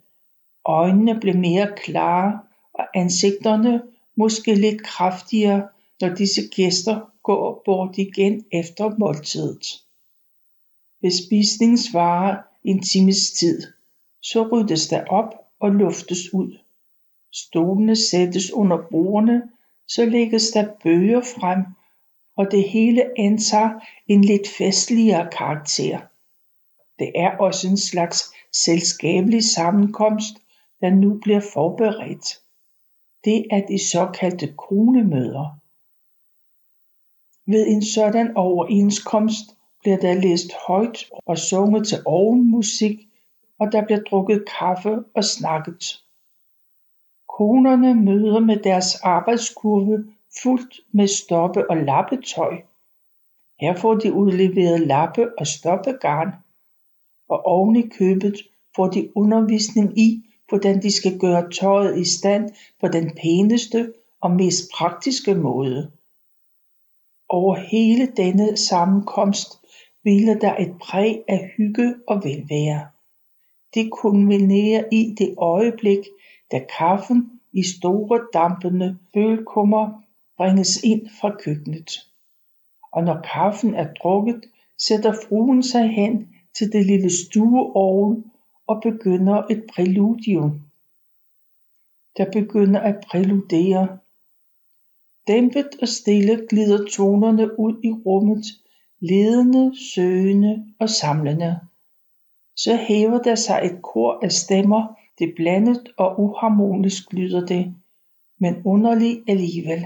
Øjnene 0.65 1.19
blev 1.19 1.35
mere 1.35 1.73
klare 1.77 2.39
og 2.73 2.85
ansigterne 2.95 3.81
måske 4.15 4.55
lidt 4.55 4.83
kraftigere, 4.83 5.67
når 6.01 6.09
disse 6.09 6.41
gæster 6.55 7.11
går 7.23 7.61
bort 7.65 7.97
igen 7.97 8.45
efter 8.51 8.97
måltidet. 8.97 9.65
Bespisningen 11.01 11.77
svarer 11.77 12.37
en 12.63 12.81
times 12.81 13.31
tid, 13.31 13.61
så 14.21 14.47
ryddes 14.51 14.87
der 14.87 15.05
op 15.05 15.33
og 15.59 15.71
luftes 15.71 16.33
ud. 16.33 16.57
Stolene 17.33 17.95
sættes 17.95 18.51
under 18.51 18.77
bordene, 18.91 19.43
så 19.87 20.05
lægges 20.05 20.49
der 20.49 20.67
bøger 20.83 21.21
frem, 21.21 21.63
og 22.35 22.51
det 22.51 22.69
hele 22.69 23.19
antager 23.19 23.79
en 24.07 24.23
lidt 24.23 24.47
festligere 24.47 25.29
karakter. 25.31 25.99
Det 27.03 27.11
er 27.15 27.37
også 27.37 27.67
en 27.67 27.77
slags 27.77 28.33
selskabelig 28.51 29.43
sammenkomst, 29.43 30.33
der 30.81 30.89
nu 30.89 31.19
bliver 31.23 31.39
forberedt. 31.53 32.39
Det 33.25 33.45
er 33.51 33.65
de 33.65 33.89
såkaldte 33.91 34.53
kronemøder. 34.57 35.57
Ved 37.45 37.67
en 37.67 37.83
sådan 37.85 38.37
overenskomst 38.37 39.45
bliver 39.81 39.97
der 39.97 40.13
læst 40.13 40.51
højt 40.67 41.09
og 41.25 41.37
sunget 41.37 41.87
til 41.87 41.97
ovenmusik, 42.05 43.07
og 43.59 43.71
der 43.71 43.85
bliver 43.85 43.99
drukket 43.99 44.45
kaffe 44.59 45.03
og 45.13 45.23
snakket. 45.23 46.01
Konerne 47.27 47.95
møder 47.95 48.39
med 48.39 48.57
deres 48.57 48.95
arbejdskurve 48.95 50.05
fuldt 50.43 50.79
med 50.91 51.07
stoppe- 51.07 51.69
og 51.69 51.77
lappetøj. 51.77 52.61
Her 53.59 53.75
får 53.75 53.93
de 53.93 54.13
udleveret 54.13 54.79
lappe- 54.79 55.39
og 55.39 55.47
stoppegarn, 55.47 56.33
og 57.33 57.45
oven 57.45 57.75
i 57.75 57.87
købet 57.87 58.35
får 58.75 58.87
de 58.87 59.17
undervisning 59.17 59.99
i, 59.99 60.23
hvordan 60.49 60.81
de 60.81 60.91
skal 60.91 61.19
gøre 61.19 61.51
tøjet 61.51 61.97
i 61.97 62.05
stand 62.05 62.49
på 62.81 62.87
den 62.87 63.11
pæneste 63.21 63.93
og 64.21 64.31
mest 64.31 64.71
praktiske 64.73 65.35
måde. 65.35 65.91
Over 67.29 67.55
hele 67.55 68.05
denne 68.17 68.57
sammenkomst 68.57 69.59
hviler 70.01 70.39
der 70.39 70.55
et 70.55 70.75
præg 70.81 71.23
af 71.27 71.51
hygge 71.57 71.95
og 72.07 72.23
velvære. 72.23 72.87
Det 73.73 73.91
kulminerer 73.91 74.83
i 74.91 75.15
det 75.17 75.35
øjeblik, 75.37 75.99
da 76.51 76.65
kaffen 76.77 77.31
i 77.53 77.63
store 77.63 78.21
dampende 78.33 78.97
bølkummer 79.13 80.01
bringes 80.37 80.83
ind 80.83 81.09
fra 81.21 81.35
køkkenet. 81.39 81.91
Og 82.91 83.03
når 83.03 83.21
kaffen 83.33 83.75
er 83.75 83.93
drukket, 83.93 84.43
sætter 84.77 85.13
fruen 85.13 85.63
sig 85.63 85.89
hen 85.89 86.32
til 86.57 86.71
det 86.71 86.85
lille 86.85 87.09
stueorgel 87.09 88.23
og 88.67 88.81
begynder 88.83 89.43
et 89.49 89.63
præludium. 89.73 90.61
Der 92.17 92.31
begynder 92.31 92.79
at 92.79 93.03
præludere. 93.07 93.97
Dæmpet 95.27 95.69
og 95.81 95.87
stille 95.87 96.47
glider 96.49 96.85
tonerne 96.85 97.59
ud 97.59 97.73
i 97.83 97.91
rummet, 97.91 98.45
ledende, 98.99 99.71
søgende 99.95 100.65
og 100.79 100.89
samlende. 100.89 101.59
Så 102.55 102.75
hæver 102.75 103.21
der 103.21 103.35
sig 103.35 103.61
et 103.63 103.81
kor 103.81 104.19
af 104.23 104.31
stemmer, 104.31 104.95
det 105.19 105.33
blandet 105.35 105.93
og 105.97 106.19
uharmonisk 106.19 107.13
lyder 107.13 107.45
det, 107.45 107.75
men 108.39 108.61
underlig 108.65 109.23
alligevel. 109.27 109.85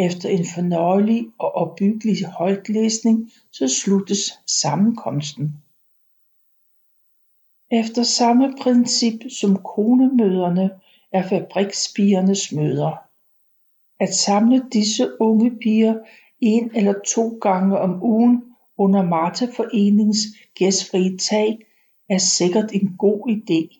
Efter 0.00 0.28
en 0.28 0.44
fornøjelig 0.54 1.26
og 1.38 1.54
opbyggelig 1.54 2.26
højtlæsning, 2.26 3.32
så 3.52 3.68
sluttes 3.68 4.32
sammenkomsten. 4.46 5.54
Efter 7.70 8.02
samme 8.02 8.54
princip 8.60 9.20
som 9.40 9.56
konemøderne 9.56 10.70
er 11.12 11.28
fabrikspigernes 11.28 12.52
møder. 12.52 12.96
At 14.00 14.14
samle 14.14 14.62
disse 14.72 15.20
unge 15.20 15.50
piger 15.50 15.94
en 16.40 16.70
eller 16.74 16.94
to 17.06 17.38
gange 17.40 17.78
om 17.78 18.02
ugen 18.02 18.44
under 18.78 19.02
Martha-foreningens 19.02 20.18
gæstfrie 20.54 21.18
tag 21.18 21.58
er 22.08 22.18
sikkert 22.18 22.72
en 22.72 22.94
god 22.98 23.28
idé. 23.28 23.79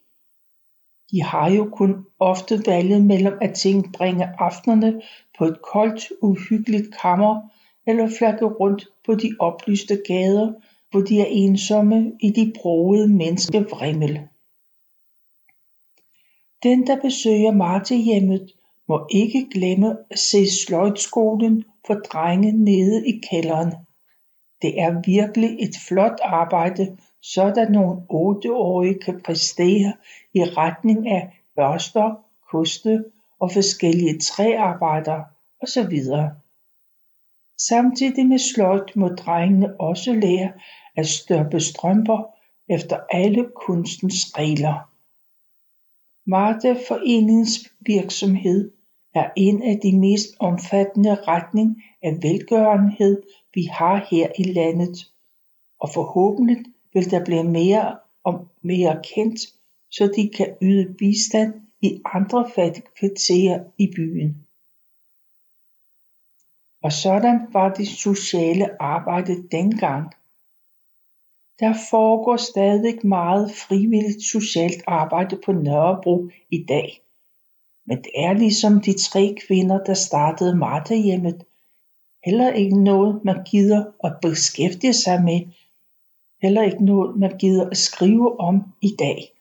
De 1.11 1.23
har 1.23 1.51
jo 1.51 1.71
kun 1.73 2.07
ofte 2.19 2.63
valget 2.67 3.05
mellem 3.05 3.39
at 3.41 3.55
tilbringe 3.55 4.29
aftenerne 4.39 5.03
på 5.39 5.45
et 5.45 5.63
koldt, 5.73 6.13
uhyggeligt 6.23 6.97
kammer 7.03 7.41
eller 7.87 8.09
flakke 8.19 8.45
rundt 8.45 8.89
på 9.07 9.15
de 9.15 9.37
oplyste 9.39 10.03
gader, 10.07 10.53
hvor 10.91 11.01
de 11.01 11.21
er 11.21 11.27
ensomme 11.29 12.13
i 12.21 12.31
de 12.31 12.53
brogede 12.61 13.09
menneskevrimmel. 13.09 14.21
Den, 16.63 16.87
der 16.87 17.01
besøger 17.01 17.53
Martehjemmet, 17.53 18.53
må 18.89 19.07
ikke 19.11 19.47
glemme 19.53 19.97
at 20.11 20.19
se 20.19 20.51
sløjtskolen 20.65 21.65
for 21.87 21.95
drenge 21.95 22.53
nede 22.53 23.09
i 23.09 23.21
kælderen. 23.31 23.73
Det 24.63 24.81
er 24.81 25.03
virkelig 25.07 25.57
et 25.61 25.75
flot 25.89 26.19
arbejde, 26.23 26.97
sådan 27.23 27.73
nogle 27.73 28.03
otteårige 28.09 28.99
kan 28.99 29.21
præstere 29.25 29.93
i 30.35 30.45
retning 30.45 31.09
af 31.09 31.43
børster, 31.57 32.25
koste 32.51 33.05
og 33.41 33.53
forskellige 33.53 34.19
træarbejder 34.19 35.23
osv. 35.63 35.99
Samtidig 37.59 38.27
med 38.27 38.39
sløjt 38.39 38.97
må 38.97 39.09
drengene 39.09 39.81
også 39.81 40.13
lære 40.13 40.53
at 40.97 41.07
størpe 41.07 41.61
strømper 41.61 42.35
efter 42.69 43.01
alle 43.11 43.51
kunstens 43.67 44.39
regler. 44.39 44.91
Marte 46.27 46.77
Foreningens 46.89 47.73
virksomhed 47.81 48.71
er 49.15 49.31
en 49.37 49.63
af 49.63 49.81
de 49.83 49.99
mest 49.99 50.29
omfattende 50.39 51.15
retning 51.15 51.83
af 52.03 52.19
velgørenhed, 52.23 53.23
vi 53.55 53.63
har 53.63 54.07
her 54.11 54.29
i 54.39 54.43
landet, 54.43 55.11
og 55.81 55.91
forhåbentlig 55.95 56.57
vil 56.93 57.11
der 57.11 57.25
blive 57.25 57.45
mere 57.45 57.99
og 58.25 58.49
mere 58.63 59.03
kendt, 59.15 59.41
så 59.91 60.13
de 60.17 60.29
kan 60.37 60.57
yde 60.63 60.95
bistand 60.99 61.55
i 61.81 62.01
andre 62.05 62.51
fattige 62.55 62.87
kvarterer 62.99 63.65
i 63.79 63.93
byen. 63.97 64.47
Og 66.83 66.93
sådan 66.93 67.41
var 67.53 67.75
det 67.75 67.89
sociale 67.89 68.83
arbejde 68.83 69.49
dengang. 69.49 70.15
Der 71.61 71.75
foregår 71.91 72.37
stadig 72.37 73.07
meget 73.07 73.53
frivilligt 73.55 74.23
socialt 74.23 74.83
arbejde 74.87 75.41
på 75.45 75.53
Nørrebro 75.53 76.31
i 76.51 76.65
dag. 76.69 77.03
Men 77.87 77.99
det 77.99 78.11
er 78.15 78.33
ligesom 78.33 78.81
de 78.81 78.99
tre 78.99 79.37
kvinder, 79.47 79.85
der 79.85 79.95
startede 79.95 80.57
Martha-hjemmet, 80.57 81.45
heller 82.25 82.53
ikke 82.53 82.83
noget, 82.85 83.25
man 83.25 83.45
gider 83.45 83.85
at 84.05 84.13
beskæftige 84.23 84.95
sig 84.95 85.23
med, 85.23 85.41
heller 86.43 86.63
ikke 86.63 86.85
noget, 86.85 87.17
man 87.17 87.39
gider 87.39 87.71
at 87.71 87.77
skrive 87.77 88.41
om 88.41 88.63
i 88.83 88.95
dag. 88.99 89.40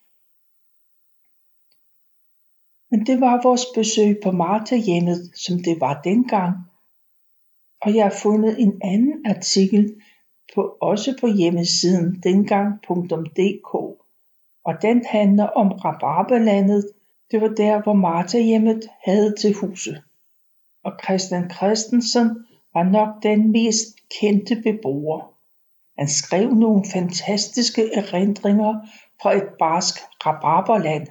Men 2.91 3.05
det 3.05 3.21
var 3.21 3.41
vores 3.43 3.65
besøg 3.75 4.19
på 4.23 4.31
Martha-hjemmet, 4.31 5.31
som 5.35 5.63
det 5.63 5.79
var 5.79 6.01
dengang. 6.01 6.55
Og 7.81 7.95
jeg 7.95 8.03
har 8.03 8.15
fundet 8.23 8.61
en 8.61 8.79
anden 8.83 9.25
artikel, 9.25 9.95
på 10.55 10.77
også 10.81 11.17
på 11.21 11.27
hjemmesiden 11.27 12.19
dengang.dk 12.23 13.99
og 14.69 14.81
den 14.81 15.05
handler 15.05 15.47
om 15.47 15.67
Rabarberlandet. 15.71 16.91
Det 17.31 17.41
var 17.41 17.47
der, 17.47 17.81
hvor 17.81 17.93
Martha-hjemmet 17.93 18.89
havde 19.05 19.35
til 19.35 19.53
huse. 19.53 20.01
Og 20.83 20.91
Christian 21.03 21.51
Christensen 21.51 22.45
var 22.73 22.83
nok 22.83 23.23
den 23.23 23.51
mest 23.51 23.87
kendte 24.21 24.55
beboer. 24.55 25.33
Han 25.97 26.07
skrev 26.07 26.53
nogle 26.53 26.83
fantastiske 26.93 27.93
erindringer 27.93 28.73
fra 29.21 29.35
et 29.35 29.49
barsk 29.59 29.95
rabarberland. 30.25 31.07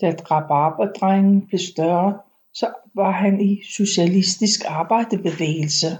Da 0.00 0.10
rabarberdrengen 0.30 1.46
blev 1.46 1.58
større, 1.58 2.20
så 2.54 2.74
var 2.94 3.10
han 3.10 3.40
i 3.40 3.62
socialistisk 3.64 4.60
arbejdebevægelse 4.68 5.98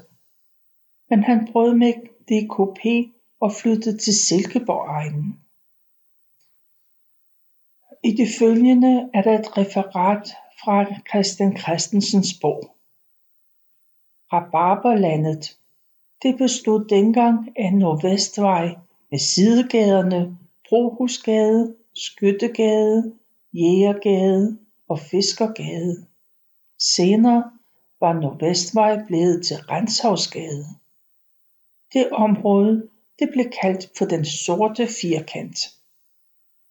men 1.11 1.25
han 1.25 1.49
brød 1.53 1.75
med 1.75 1.93
DKP 2.29 3.13
og 3.41 3.53
flyttede 3.53 3.99
til 3.99 4.15
Silkeborg-egnen. 4.15 5.41
I 8.05 8.11
det 8.17 8.29
følgende 8.39 9.11
er 9.15 9.23
der 9.23 9.39
et 9.39 9.59
referat 9.59 10.29
fra 10.65 10.85
Christian 11.09 11.57
Christensens 11.57 12.39
bog. 12.41 12.77
Rabarberlandet. 14.33 15.59
Det 16.23 16.39
bestod 16.39 16.89
dengang 16.89 17.49
af 17.57 17.73
Nordvestvej 17.73 18.77
med 19.11 19.19
sidegaderne 19.19 20.39
Brohusgade, 20.69 21.77
Skyttegade, 21.95 23.15
Jægergade 23.53 24.59
og 24.89 24.99
Fiskergade. 24.99 26.07
Senere 26.79 27.51
var 28.01 28.13
Nordvestvej 28.13 29.07
blevet 29.07 29.47
til 29.47 29.57
Renshavsgade. 29.57 30.65
Det 31.93 32.11
område 32.13 32.89
det 33.19 33.29
blev 33.33 33.45
kaldt 33.63 33.99
for 33.99 34.05
den 34.05 34.25
sorte 34.25 34.89
firkant 35.01 35.77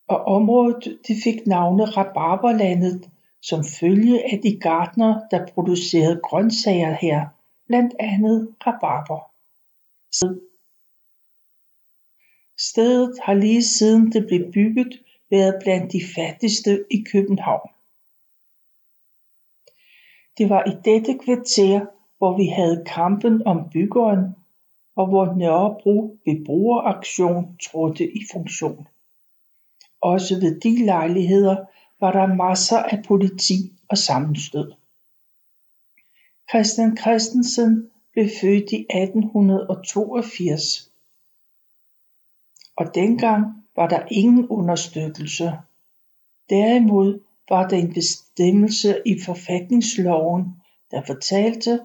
og 0.08 0.26
området 0.26 1.00
det 1.08 1.16
fik 1.24 1.48
navnet 1.48 1.98
Rabarberlandet 1.98 3.10
som 3.42 3.64
følge 3.80 4.34
af 4.34 4.40
de 4.44 4.60
gartnere 4.60 5.28
der 5.32 5.48
producerede 5.48 6.20
grøntsager 6.24 6.98
her, 7.02 7.28
blandt 7.68 7.94
andet 8.00 8.56
rabarber. 8.68 9.32
Stedet 12.58 13.20
har 13.24 13.34
lige 13.34 13.64
siden 13.64 14.12
det 14.12 14.28
blev 14.28 14.52
bygget 14.52 15.00
været 15.30 15.56
blandt 15.64 15.94
de 15.94 16.02
fattigste 16.16 16.86
i 16.92 17.04
København. 17.12 17.70
Det 20.38 20.50
var 20.50 20.64
i 20.64 20.76
dette 20.86 21.20
kvarter, 21.24 21.86
hvor 22.18 22.38
vi 22.38 22.48
havde 22.48 22.84
kampen 22.86 23.48
om 23.48 23.70
byggeren, 23.70 24.36
og 24.96 25.08
hvor 25.08 25.34
Nørrebro 25.34 26.18
beboeraktion 26.26 27.58
trådte 27.58 28.18
i 28.18 28.20
funktion. 28.32 28.88
Også 30.02 30.40
ved 30.40 30.60
de 30.60 30.86
lejligheder 30.86 31.66
var 32.00 32.12
der 32.12 32.36
masser 32.36 32.78
af 32.78 33.04
politi 33.04 33.74
og 33.90 33.98
sammenstød. 33.98 34.74
Christian 36.50 36.98
Christensen 36.98 37.92
blev 38.14 38.30
født 38.42 38.72
i 38.72 38.86
1882 38.90 40.92
og 42.76 42.96
dengang 42.96 43.65
var 43.76 43.88
der 43.88 44.04
ingen 44.12 44.48
understøttelse. 44.48 45.54
Derimod 46.50 47.20
var 47.50 47.68
der 47.68 47.78
en 47.78 47.94
bestemmelse 47.94 49.02
i 49.06 49.22
forfatningsloven, 49.26 50.62
der 50.92 51.02
fortalte, 51.06 51.80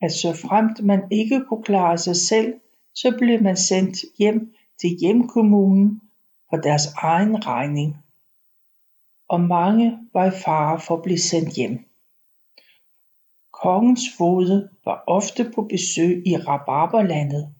at 0.00 0.12
såfremt 0.12 0.84
man 0.84 1.02
ikke 1.10 1.44
kunne 1.48 1.62
klare 1.62 1.98
sig 1.98 2.16
selv, 2.16 2.54
så 2.94 3.16
blev 3.18 3.42
man 3.42 3.56
sendt 3.56 3.98
hjem 4.18 4.54
til 4.80 4.90
hjemkommunen 5.00 6.00
for 6.50 6.56
deres 6.56 6.86
egen 6.96 7.46
regning. 7.46 7.96
Og 9.28 9.40
mange 9.40 9.98
var 10.12 10.24
i 10.26 10.30
fare 10.30 10.80
for 10.80 10.96
at 10.96 11.02
blive 11.02 11.18
sendt 11.18 11.54
hjem. 11.54 11.84
Kongens 13.52 14.02
fode 14.18 14.68
var 14.84 15.04
ofte 15.06 15.50
på 15.54 15.62
besøg 15.62 16.22
i 16.26 16.36
Rabarberlandet, 16.36 17.54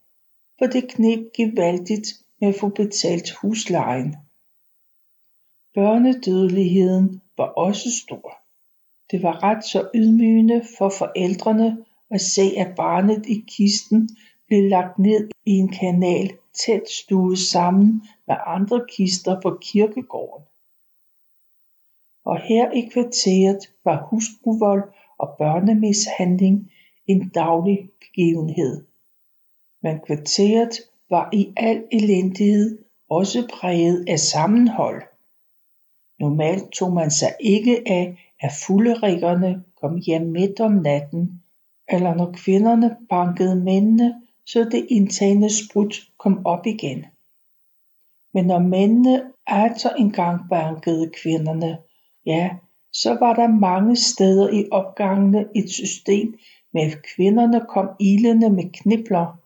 for 0.58 0.66
det 0.66 0.88
knep 0.88 1.20
gevaldigt 1.36 2.23
at 2.48 2.54
få 2.60 2.68
betalt 2.68 3.30
huslejen. 3.30 4.16
Børnedødeligheden 5.74 7.22
var 7.36 7.44
også 7.44 7.88
stor. 8.04 8.38
Det 9.10 9.22
var 9.22 9.42
ret 9.42 9.64
så 9.64 9.88
ydmygende 9.94 10.64
for 10.78 10.88
forældrene 10.88 11.84
at 12.10 12.20
se 12.20 12.42
at 12.56 12.74
barnet 12.76 13.26
i 13.26 13.44
kisten 13.48 14.08
blev 14.46 14.68
lagt 14.68 14.98
ned 14.98 15.30
i 15.46 15.50
en 15.50 15.68
kanal 15.68 16.32
tæt 16.66 16.90
stuet 16.90 17.38
sammen 17.38 18.02
med 18.26 18.36
andre 18.46 18.86
kister 18.88 19.40
på 19.40 19.58
kirkegården. 19.60 20.44
Og 22.24 22.40
her 22.40 22.70
i 22.70 22.88
kvarteret 22.92 23.58
var 23.84 24.06
hustruvold 24.10 24.82
og 25.18 25.34
børnemishandling 25.38 26.72
en 27.06 27.28
daglig 27.28 27.90
begivenhed. 28.00 28.84
Men 29.82 30.00
kvarteret 30.06 30.80
var 31.14 31.28
i 31.32 31.52
al 31.56 31.84
elendighed 31.92 32.78
også 33.10 33.48
præget 33.52 34.04
af 34.08 34.18
sammenhold. 34.18 35.02
Normalt 36.20 36.72
tog 36.72 36.92
man 36.92 37.10
sig 37.10 37.32
ikke 37.40 37.82
af 37.86 38.34
at 38.40 38.52
fulderikkerne 38.66 39.64
kom 39.80 39.96
hjem 40.06 40.22
midt 40.22 40.60
om 40.60 40.72
natten, 40.72 41.42
eller 41.88 42.14
når 42.14 42.32
kvinderne 42.32 42.96
bankede 43.08 43.56
mændene, 43.56 44.14
så 44.46 44.68
det 44.72 44.86
indtagende 44.88 45.50
sprut 45.64 45.94
kom 46.18 46.46
op 46.46 46.66
igen. 46.66 47.04
Men 48.34 48.44
når 48.46 48.58
mændene 48.58 49.22
altså 49.46 49.92
engang 49.98 50.40
bankede 50.50 51.10
kvinderne, 51.22 51.78
ja, 52.26 52.50
så 52.92 53.16
var 53.20 53.34
der 53.34 53.48
mange 53.48 53.96
steder 53.96 54.48
i 54.48 54.68
opgangene 54.70 55.46
et 55.54 55.70
system 55.70 56.38
med 56.72 56.82
at 56.82 56.98
kvinderne 57.16 57.60
kom 57.68 57.88
ilende 58.00 58.50
med 58.50 58.72
knipler. 58.72 59.43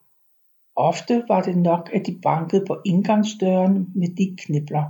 Ofte 0.80 1.24
var 1.28 1.42
det 1.42 1.56
nok 1.56 1.90
at 1.92 2.06
de 2.06 2.18
bankede 2.22 2.66
på 2.66 2.80
indgangsdøren 2.84 3.92
med 3.94 4.08
de 4.08 4.36
knipler. 4.38 4.84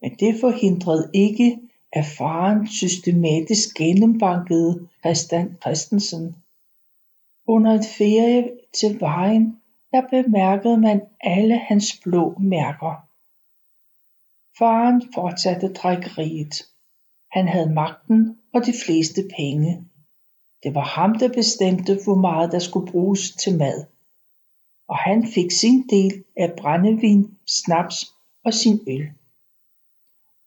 Men 0.00 0.14
det 0.20 0.40
forhindrede 0.40 1.10
ikke 1.14 1.58
at 1.92 2.04
faren 2.18 2.66
systematisk 2.66 3.76
gennembankede 3.76 4.88
Christian 5.00 5.56
Christensen. 5.62 6.36
Under 7.46 7.72
et 7.72 7.86
ferie 7.98 8.50
til 8.74 9.00
vejen 9.00 9.56
der 9.92 10.02
bemærkede 10.10 10.78
man 10.78 11.00
alle 11.20 11.58
hans 11.58 12.00
blå 12.04 12.34
mærker. 12.38 13.06
Faren 14.58 15.02
fortsatte 15.14 15.72
drikkeriet. 15.72 16.66
Han 17.32 17.48
havde 17.48 17.72
magten 17.72 18.38
og 18.54 18.66
de 18.66 18.72
fleste 18.86 19.28
penge. 19.36 19.84
Det 20.62 20.74
var 20.74 20.84
ham 20.84 21.18
der 21.18 21.28
bestemte 21.28 21.98
hvor 22.04 22.14
meget 22.14 22.52
der 22.52 22.58
skulle 22.58 22.92
bruges 22.92 23.30
til 23.30 23.58
mad. 23.58 23.84
Og 24.88 24.96
han 24.96 25.26
fik 25.26 25.50
sin 25.50 25.88
del 25.90 26.24
af 26.36 26.52
brændevin, 26.56 27.36
snaps 27.46 28.14
og 28.44 28.54
sin 28.54 28.80
øl. 28.88 29.08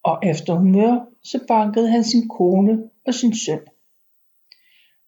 Og 0.03 0.19
efter 0.23 0.53
humør 0.53 1.05
så 1.23 1.39
bankede 1.47 1.89
han 1.89 2.03
sin 2.03 2.27
kone 2.27 2.83
og 3.05 3.13
sin 3.13 3.35
søn. 3.35 3.59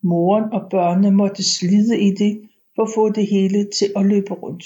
Moren 0.04 0.54
og 0.54 0.70
børnene 0.70 1.12
måtte 1.12 1.44
slide 1.44 2.02
i 2.02 2.16
det 2.16 2.50
for 2.76 2.84
at 2.84 2.90
få 2.96 3.10
det 3.10 3.28
hele 3.28 3.70
til 3.72 3.94
at 3.96 4.06
løbe 4.06 4.34
rundt. 4.34 4.66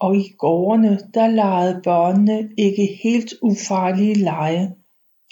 Og 0.00 0.16
i 0.16 0.28
gårdene 0.38 0.98
der 1.14 1.26
legede 1.26 1.80
børnene 1.84 2.50
ikke 2.58 2.98
helt 3.02 3.34
ufarlige 3.42 4.14
lege, 4.14 4.74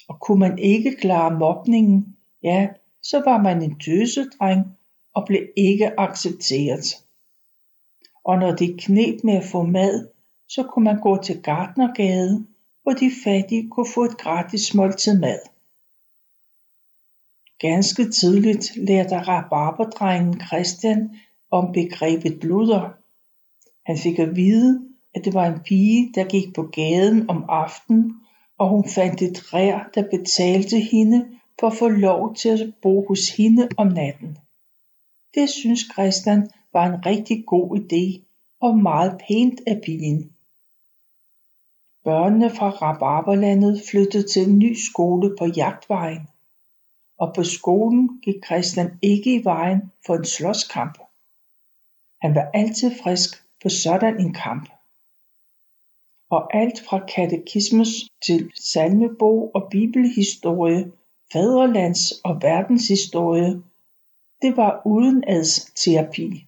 og 0.08 0.20
kunne 0.20 0.38
man 0.38 0.58
ikke 0.58 0.96
klare 0.96 1.38
mobningen, 1.38 2.16
ja, 2.42 2.68
så 3.02 3.22
var 3.24 3.42
man 3.42 3.62
en 3.62 3.78
døsedreng 3.86 4.64
og 5.14 5.26
blev 5.26 5.42
ikke 5.56 6.00
accepteret. 6.00 7.05
Og 8.26 8.38
når 8.38 8.52
det 8.54 8.80
knep 8.80 9.24
med 9.24 9.34
at 9.34 9.44
få 9.44 9.62
mad, 9.62 10.08
så 10.48 10.62
kunne 10.62 10.84
man 10.84 11.00
gå 11.00 11.22
til 11.22 11.42
Gartnergade, 11.42 12.46
hvor 12.82 12.92
de 12.92 13.10
fattige 13.24 13.68
kunne 13.70 13.92
få 13.94 14.04
et 14.04 14.18
gratis 14.18 14.74
måltid 14.74 15.20
mad. 15.20 15.38
Ganske 17.58 18.10
tidligt 18.10 18.76
lærte 18.76 19.18
rabarberdrengen 19.18 20.40
Christian 20.40 21.20
om 21.50 21.72
begrebet 21.72 22.44
luder. 22.44 22.90
Han 23.86 23.98
fik 23.98 24.18
at 24.18 24.36
vide, 24.36 24.88
at 25.14 25.24
det 25.24 25.34
var 25.34 25.46
en 25.46 25.60
pige, 25.60 26.12
der 26.14 26.24
gik 26.24 26.54
på 26.54 26.62
gaden 26.62 27.30
om 27.30 27.44
aftenen, 27.48 28.20
og 28.58 28.68
hun 28.68 28.88
fandt 28.88 29.22
et 29.22 29.54
rær, 29.54 29.90
der 29.94 30.10
betalte 30.10 30.80
hende 30.80 31.28
for 31.60 31.66
at 31.66 31.76
få 31.76 31.88
lov 31.88 32.34
til 32.34 32.48
at 32.48 32.74
bo 32.82 33.06
hos 33.08 33.36
hende 33.36 33.68
om 33.76 33.86
natten. 33.86 34.38
Det 35.34 35.50
synes 35.50 35.80
Christian 35.92 36.50
var 36.76 36.86
en 36.86 37.06
rigtig 37.06 37.44
god 37.46 37.78
idé 37.78 38.20
og 38.60 38.78
meget 38.78 39.20
pænt 39.28 39.60
af 39.66 39.80
pigen. 39.84 40.32
Børnene 42.04 42.50
fra 42.50 42.70
Rabarberlandet 42.70 43.82
flyttede 43.90 44.28
til 44.28 44.42
en 44.48 44.58
ny 44.58 44.74
skole 44.74 45.36
på 45.38 45.46
Jagtvejen 45.46 46.28
og 47.18 47.34
på 47.34 47.44
skolen 47.44 48.20
gik 48.22 48.44
Christian 48.44 48.98
ikke 49.02 49.34
i 49.34 49.44
vejen 49.44 49.92
for 50.06 50.14
en 50.14 50.24
slåskamp. 50.24 50.98
Han 52.22 52.34
var 52.34 52.50
altid 52.54 52.90
frisk 53.02 53.44
på 53.62 53.68
sådan 53.68 54.20
en 54.20 54.34
kamp. 54.34 54.68
Og 56.30 56.56
alt 56.56 56.80
fra 56.88 57.06
katekismus 57.06 57.88
til 58.26 58.52
salmebog 58.54 59.50
og 59.54 59.68
bibelhistorie, 59.70 60.92
faderlands 61.32 62.12
og 62.24 62.42
verdenshistorie, 62.42 63.62
det 64.42 64.56
var 64.56 64.82
uden 64.84 65.24
terapi. 65.74 66.45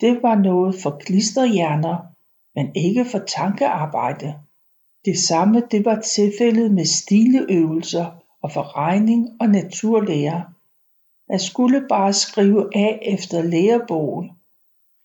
Det 0.00 0.22
var 0.22 0.34
noget 0.34 0.74
for 0.82 0.98
klisterhjerner, 1.00 1.96
men 2.54 2.76
ikke 2.76 3.04
for 3.04 3.18
tankearbejde. 3.18 4.34
Det 5.04 5.18
samme 5.18 5.62
det 5.70 5.84
var 5.84 6.00
tilfældet 6.00 6.74
med 6.74 6.84
stileøvelser 6.84 8.06
og 8.42 8.52
for 8.52 8.76
regning 8.76 9.28
og 9.40 9.48
naturlære. 9.48 10.44
Man 11.28 11.40
skulle 11.40 11.86
bare 11.88 12.12
skrive 12.12 12.76
af 12.76 12.98
efter 13.02 13.42
lærebogen. 13.42 14.30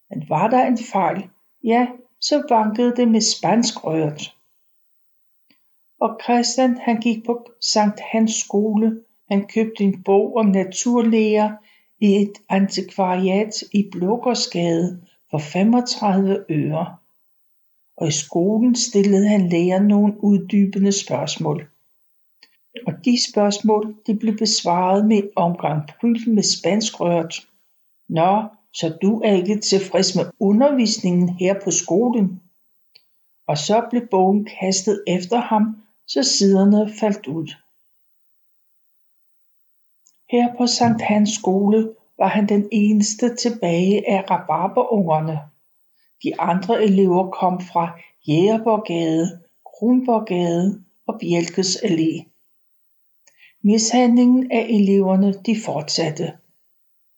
Men 0.10 0.30
var 0.30 0.50
der 0.50 0.66
en 0.66 0.78
fejl, 0.78 1.30
ja, 1.64 1.88
så 2.22 2.44
bankede 2.50 2.96
det 2.96 3.08
med 3.08 3.22
spanskrøret. 3.22 4.36
Og 6.02 6.20
Christian 6.24 6.78
han 6.78 7.02
gik 7.02 7.26
på 7.26 7.48
Sankt 7.62 8.00
Hans 8.00 8.34
skole. 8.34 9.02
Han 9.32 9.48
købte 9.48 9.84
en 9.84 10.04
bog 10.04 10.36
om 10.36 10.46
naturlære 10.46 11.58
i 12.04 12.22
et 12.22 12.34
antikvariat 12.50 13.64
i 13.72 13.90
Blågårdsgade 13.92 15.02
for 15.32 15.38
35 15.38 16.46
øre. 16.50 16.96
Og 17.98 18.08
i 18.08 18.12
skolen 18.12 18.76
stillede 18.76 19.28
han 19.28 19.50
læreren 19.50 19.88
nogle 19.88 20.24
uddybende 20.24 20.92
spørgsmål 20.92 21.68
og 22.88 22.94
de 23.06 23.32
spørgsmål 23.32 23.96
de 24.08 24.16
blev 24.16 24.38
besvaret 24.38 25.06
med 25.06 25.18
en 25.18 25.30
omgang 25.36 25.90
pryl 26.00 26.30
med 26.30 26.44
spanskrøret. 26.44 27.48
Nå, 28.10 28.44
så 28.74 28.98
du 29.02 29.22
er 29.22 29.34
ikke 29.34 29.60
tilfreds 29.60 30.16
med 30.16 30.26
undervisningen 30.40 31.30
her 31.30 31.56
på 31.64 31.72
skolen? 31.72 32.42
og 33.48 33.58
så 33.58 33.88
blev 33.90 34.08
bogen 34.12 34.48
kastet 34.60 35.04
efter 35.08 35.40
ham, 35.42 35.78
så 36.08 36.24
siderne 36.24 36.94
faldt 37.00 37.28
ud. 37.28 37.54
Her 40.30 40.56
på 40.58 40.68
Sankt 40.68 41.02
Hans 41.02 41.30
skole 41.30 41.90
var 42.18 42.28
han 42.28 42.50
den 42.50 42.68
eneste 42.72 43.36
tilbage 43.36 44.10
af 44.10 44.32
rabarberungerne. 44.32 45.40
De 46.24 46.40
andre 46.40 46.84
elever 46.84 47.32
kom 47.32 47.62
fra 47.62 48.00
Jægerborgade, 48.28 49.40
Kronborgade 49.66 50.84
og 51.08 51.20
Bjælkes 51.20 51.76
Allé. 51.76 52.24
Mishandlingen 53.64 54.52
af 54.52 54.66
eleverne 54.70 55.34
de 55.34 55.56
fortsatte, 55.66 56.34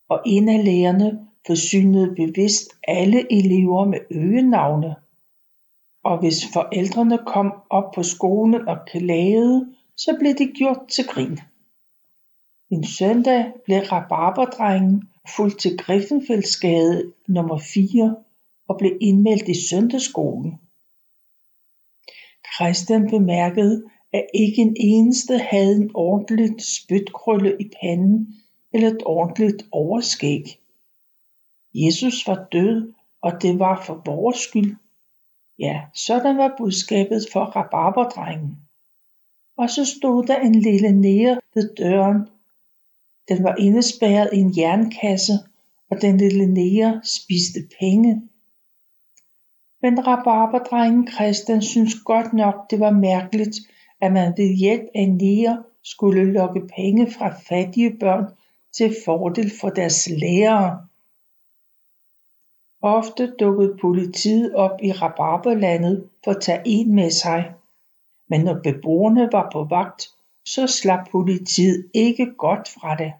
og 0.09 0.21
en 0.25 0.49
af 0.49 0.65
lærerne 0.65 1.27
forsynede 1.47 2.15
bevidst 2.15 2.69
alle 2.87 3.33
elever 3.33 3.85
med 3.85 3.99
øgenavne. 4.11 4.95
Og 6.03 6.19
hvis 6.19 6.45
forældrene 6.53 7.19
kom 7.25 7.53
op 7.69 7.91
på 7.95 8.03
skolen 8.03 8.67
og 8.67 8.77
klagede, 8.87 9.75
så 9.97 10.15
blev 10.19 10.33
de 10.33 10.45
gjort 10.57 10.87
til 10.89 11.07
grin. 11.07 11.39
En 12.69 12.83
søndag 12.83 13.53
blev 13.65 13.79
rabarberdrengen 13.79 15.09
fulgt 15.35 15.59
til 15.59 15.77
Griffenfeldsgade 15.77 17.13
nummer 17.27 17.57
4 17.57 18.15
og 18.67 18.77
blev 18.77 18.97
indmeldt 19.01 19.49
i 19.49 19.67
søndagsskolen. 19.69 20.59
Christian 22.55 23.09
bemærkede, 23.09 23.83
at 24.13 24.25
ikke 24.33 24.61
en 24.61 24.75
eneste 24.79 25.37
havde 25.37 25.75
en 25.75 25.91
ordentlig 25.93 26.49
spytkrølle 26.61 27.57
i 27.59 27.69
panden 27.81 28.35
eller 28.73 28.87
et 28.89 29.03
ordentligt 29.05 29.63
overskæg. 29.71 30.59
Jesus 31.73 32.27
var 32.27 32.47
død, 32.51 32.93
og 33.21 33.41
det 33.41 33.59
var 33.59 33.83
for 33.85 34.01
vores 34.05 34.37
skyld. 34.37 34.75
Ja, 35.59 35.81
sådan 35.93 36.37
var 36.37 36.55
budskabet 36.57 37.25
for 37.33 37.43
rabarberdrengen. 37.43 38.57
Og 39.57 39.69
så 39.69 39.85
stod 39.85 40.23
der 40.23 40.39
en 40.39 40.55
lille 40.55 40.91
nære 40.91 41.39
ved 41.53 41.75
døren. 41.75 42.29
Den 43.29 43.43
var 43.43 43.55
indespærret 43.59 44.29
i 44.33 44.37
en 44.37 44.53
jernkasse, 44.57 45.33
og 45.89 46.01
den 46.01 46.17
lille 46.17 46.45
nære 46.45 47.01
spiste 47.03 47.59
penge. 47.79 48.21
Men 49.81 50.07
rabarberdrengen 50.07 51.07
Christian 51.07 51.61
synes 51.61 51.95
godt 52.05 52.33
nok, 52.33 52.71
det 52.71 52.79
var 52.79 52.91
mærkeligt, 52.91 53.55
at 54.01 54.11
man 54.13 54.33
ved 54.37 54.55
hjælp 54.55 54.83
af 54.95 55.09
nære 55.09 55.63
skulle 55.83 56.33
lokke 56.33 56.61
penge 56.75 57.11
fra 57.11 57.35
fattige 57.49 57.97
børn 57.99 58.25
til 58.73 58.95
fordel 59.05 59.51
for 59.61 59.69
deres 59.69 60.09
lærere. 60.09 60.87
Ofte 62.81 63.33
dukkede 63.39 63.77
politiet 63.81 64.55
op 64.55 64.79
i 64.83 64.91
rabarberlandet 64.91 66.09
for 66.23 66.31
at 66.31 66.41
tage 66.41 66.61
en 66.65 66.95
med 66.95 67.11
sig, 67.11 67.53
men 68.27 68.41
når 68.41 68.59
beboerne 68.63 69.29
var 69.31 69.49
på 69.53 69.63
vagt, 69.63 70.14
så 70.45 70.67
slap 70.67 71.09
politiet 71.11 71.89
ikke 71.93 72.33
godt 72.37 72.69
fra 72.69 72.95
det. 72.95 73.13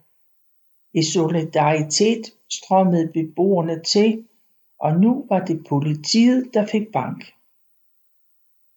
I 0.93 1.03
solidaritet 1.03 2.33
strømmede 2.49 3.11
beboerne 3.13 3.83
til, 3.83 4.27
og 4.79 4.99
nu 4.99 5.25
var 5.29 5.39
det 5.39 5.65
politiet, 5.69 6.53
der 6.53 6.65
fik 6.65 6.87
bank. 6.93 7.33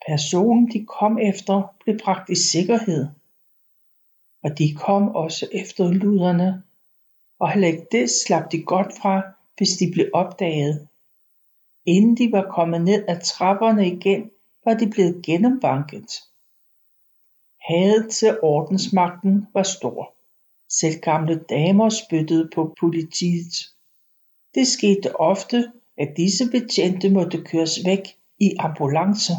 Personen 0.09 0.73
de 0.73 0.87
kom 0.87 1.19
efter 1.19 1.75
blev 1.85 1.99
bragt 1.99 2.31
i 2.31 2.35
sikkerhed, 2.35 3.09
og 4.43 4.59
de 4.59 4.75
kom 4.75 5.09
også 5.09 5.49
efter 5.53 5.91
luderne, 5.91 6.63
og 7.39 7.51
heller 7.51 7.69
ikke 7.69 7.87
det 7.93 8.11
slap 8.11 8.53
de 8.53 8.63
godt 8.63 8.93
fra, 9.01 9.23
hvis 9.57 9.77
de 9.77 9.91
blev 9.93 10.11
opdaget. 10.13 10.89
Inden 11.87 12.17
de 12.17 12.33
var 12.33 12.51
kommet 12.51 12.81
ned 12.81 13.05
ad 13.09 13.21
trapperne 13.21 13.87
igen, 13.87 14.31
var 14.65 14.75
de 14.75 14.91
blevet 14.91 15.23
gennembanket. 15.25 16.28
Hadet 17.69 18.11
til 18.11 18.39
ordensmagten 18.43 19.47
var 19.55 19.63
stor. 19.63 20.15
Selv 20.69 21.01
gamle 21.01 21.41
damer 21.49 21.89
spyttede 21.89 22.51
på 22.55 22.77
politiet. 22.81 23.55
Det 24.55 24.67
skete 24.67 25.21
ofte, 25.21 25.73
at 25.99 26.09
disse 26.17 26.51
betjente 26.51 27.11
måtte 27.11 27.45
køres 27.45 27.85
væk 27.85 28.17
i 28.39 28.55
ambulancer. 28.59 29.35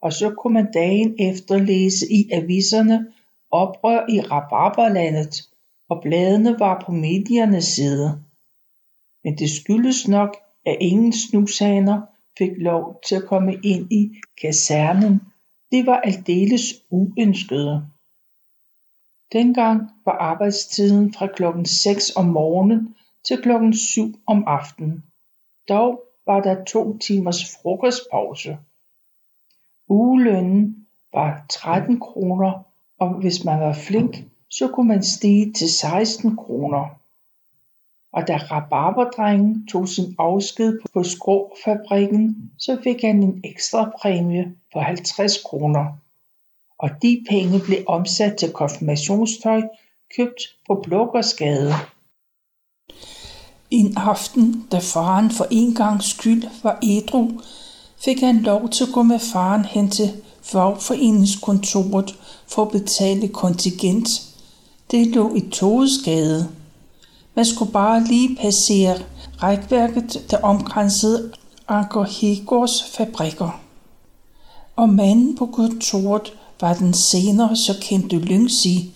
Og 0.00 0.12
så 0.12 0.34
kunne 0.38 0.54
man 0.54 0.72
dagen 0.72 1.16
efter 1.18 1.58
læse 1.58 2.12
i 2.12 2.30
aviserne 2.32 3.06
oprør 3.50 4.06
i 4.08 4.20
Rabarberlandet, 4.20 5.48
og 5.88 6.02
bladene 6.02 6.58
var 6.58 6.82
på 6.86 6.92
mediernes 6.92 7.64
side. 7.64 8.22
Men 9.24 9.38
det 9.38 9.50
skyldes 9.50 10.08
nok, 10.08 10.36
at 10.66 10.76
ingen 10.80 11.12
snushaner 11.12 12.00
fik 12.38 12.50
lov 12.56 13.00
til 13.06 13.14
at 13.14 13.24
komme 13.24 13.54
ind 13.62 13.92
i 13.92 14.12
kasernen. 14.40 15.20
De 15.74 15.86
var 15.86 16.00
aldeles 16.00 16.74
uønskede. 16.90 17.86
Dengang 19.32 19.90
var 20.04 20.12
arbejdstiden 20.12 21.14
fra 21.14 21.26
klokken 21.26 21.66
6 21.66 22.10
om 22.16 22.24
morgenen 22.24 22.96
til 23.24 23.42
klokken 23.42 23.74
7 23.76 24.14
om 24.26 24.44
aftenen. 24.46 25.04
Dog 25.68 26.02
var 26.26 26.40
der 26.40 26.64
to 26.64 26.98
timers 26.98 27.56
frokostpause. 27.56 28.58
Ugelønnen 29.88 30.86
var 31.12 31.46
13 31.48 32.00
kroner, 32.00 32.62
og 32.98 33.14
hvis 33.14 33.44
man 33.44 33.60
var 33.60 33.72
flink, 33.72 34.16
så 34.50 34.68
kunne 34.68 34.88
man 34.88 35.02
stige 35.02 35.52
til 35.52 35.68
16 35.68 36.36
kroner 36.36 37.00
og 38.16 38.28
da 38.28 38.36
rabarberdrengen 38.36 39.66
tog 39.66 39.88
sin 39.88 40.14
afsked 40.18 40.78
på 40.92 41.02
skråfabrikken, 41.02 42.50
så 42.58 42.78
fik 42.84 43.02
han 43.02 43.22
en 43.22 43.40
ekstra 43.44 43.90
præmie 44.02 44.54
på 44.72 44.80
50 44.80 45.42
kroner. 45.42 45.84
Og 46.78 46.90
de 47.02 47.24
penge 47.30 47.60
blev 47.60 47.78
omsat 47.86 48.36
til 48.36 48.52
konfirmationstøj 48.52 49.62
købt 50.16 50.42
på 50.66 50.82
Blågårdsgade. 50.84 51.72
En 53.70 53.94
aften, 53.96 54.66
da 54.72 54.78
faren 54.78 55.30
for 55.30 55.46
en 55.50 55.74
gang 55.74 56.02
skyld 56.02 56.44
var 56.62 56.78
ædru, 56.82 57.30
fik 58.04 58.20
han 58.20 58.36
lov 58.36 58.68
til 58.68 58.84
at 58.84 58.92
gå 58.94 59.02
med 59.02 59.18
faren 59.32 59.64
hen 59.64 59.90
til 59.90 60.22
fagforeningskontoret 60.42 62.18
for 62.48 62.62
at 62.62 62.70
betale 62.70 63.28
kontingent. 63.28 64.08
Det 64.90 65.06
lå 65.06 65.34
i 65.34 65.40
Togesgade. 65.40 66.48
Man 67.36 67.44
skulle 67.44 67.72
bare 67.72 68.04
lige 68.04 68.36
passere 68.36 68.98
rækværket, 69.42 70.26
der 70.30 70.38
omkransede 70.42 71.32
Anker 71.68 72.02
Hegårds 72.02 72.84
fabrikker. 72.96 73.60
Og 74.76 74.88
manden 74.88 75.36
på 75.36 75.46
kontoret 75.46 76.32
var 76.60 76.74
den 76.74 76.94
senere 76.94 77.56
så 77.56 77.74
kendte 77.80 78.18
Lyngsi. 78.18 78.94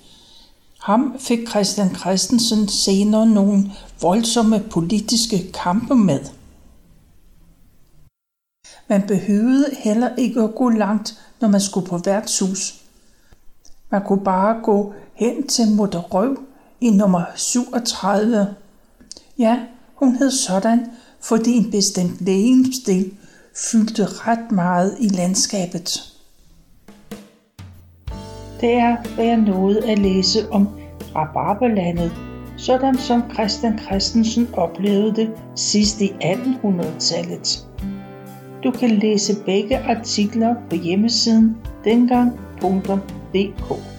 Ham 0.80 1.16
fik 1.18 1.48
Christian 1.48 1.94
Christensen 1.94 2.68
senere 2.68 3.26
nogle 3.26 3.72
voldsomme 4.00 4.60
politiske 4.70 5.52
kampe 5.52 5.94
med. 5.94 6.20
Man 8.88 9.06
behøvede 9.06 9.66
heller 9.78 10.16
ikke 10.16 10.42
at 10.42 10.54
gå 10.54 10.68
langt, 10.68 11.18
når 11.40 11.48
man 11.48 11.60
skulle 11.60 11.86
på 11.86 11.98
værtshus. 11.98 12.74
Man 13.90 14.02
kunne 14.06 14.24
bare 14.24 14.60
gå 14.62 14.94
hen 15.14 15.46
til 15.46 15.70
Mutter 15.70 16.00
Røv 16.00 16.36
i 16.80 16.90
nummer 16.90 17.22
37. 17.36 18.54
Ja, 19.38 19.58
hun 19.94 20.16
hed 20.16 20.30
sådan, 20.30 20.86
fordi 21.20 21.50
en 21.50 21.70
bestemt 21.70 22.20
legemsdel 22.20 23.12
fyldte 23.70 24.04
ret 24.04 24.52
meget 24.52 24.96
i 25.00 25.08
landskabet. 25.08 26.14
Det 28.60 28.72
er, 28.72 28.96
hvad 29.14 29.24
jeg 29.24 29.36
nåede 29.36 29.90
at 29.90 29.98
læse 29.98 30.50
om 30.50 30.68
Rabarberlandet, 31.16 32.12
sådan 32.56 32.98
som 32.98 33.22
Christian 33.34 33.78
Christensen 33.78 34.48
oplevede 34.54 35.16
det 35.16 35.30
sidst 35.54 36.00
i 36.00 36.08
1800-tallet. 36.08 37.66
Du 38.64 38.70
kan 38.70 38.90
læse 38.90 39.36
begge 39.44 39.78
artikler 39.78 40.54
på 40.70 40.76
hjemmesiden 40.76 41.56
dengang.dk. 41.84 43.97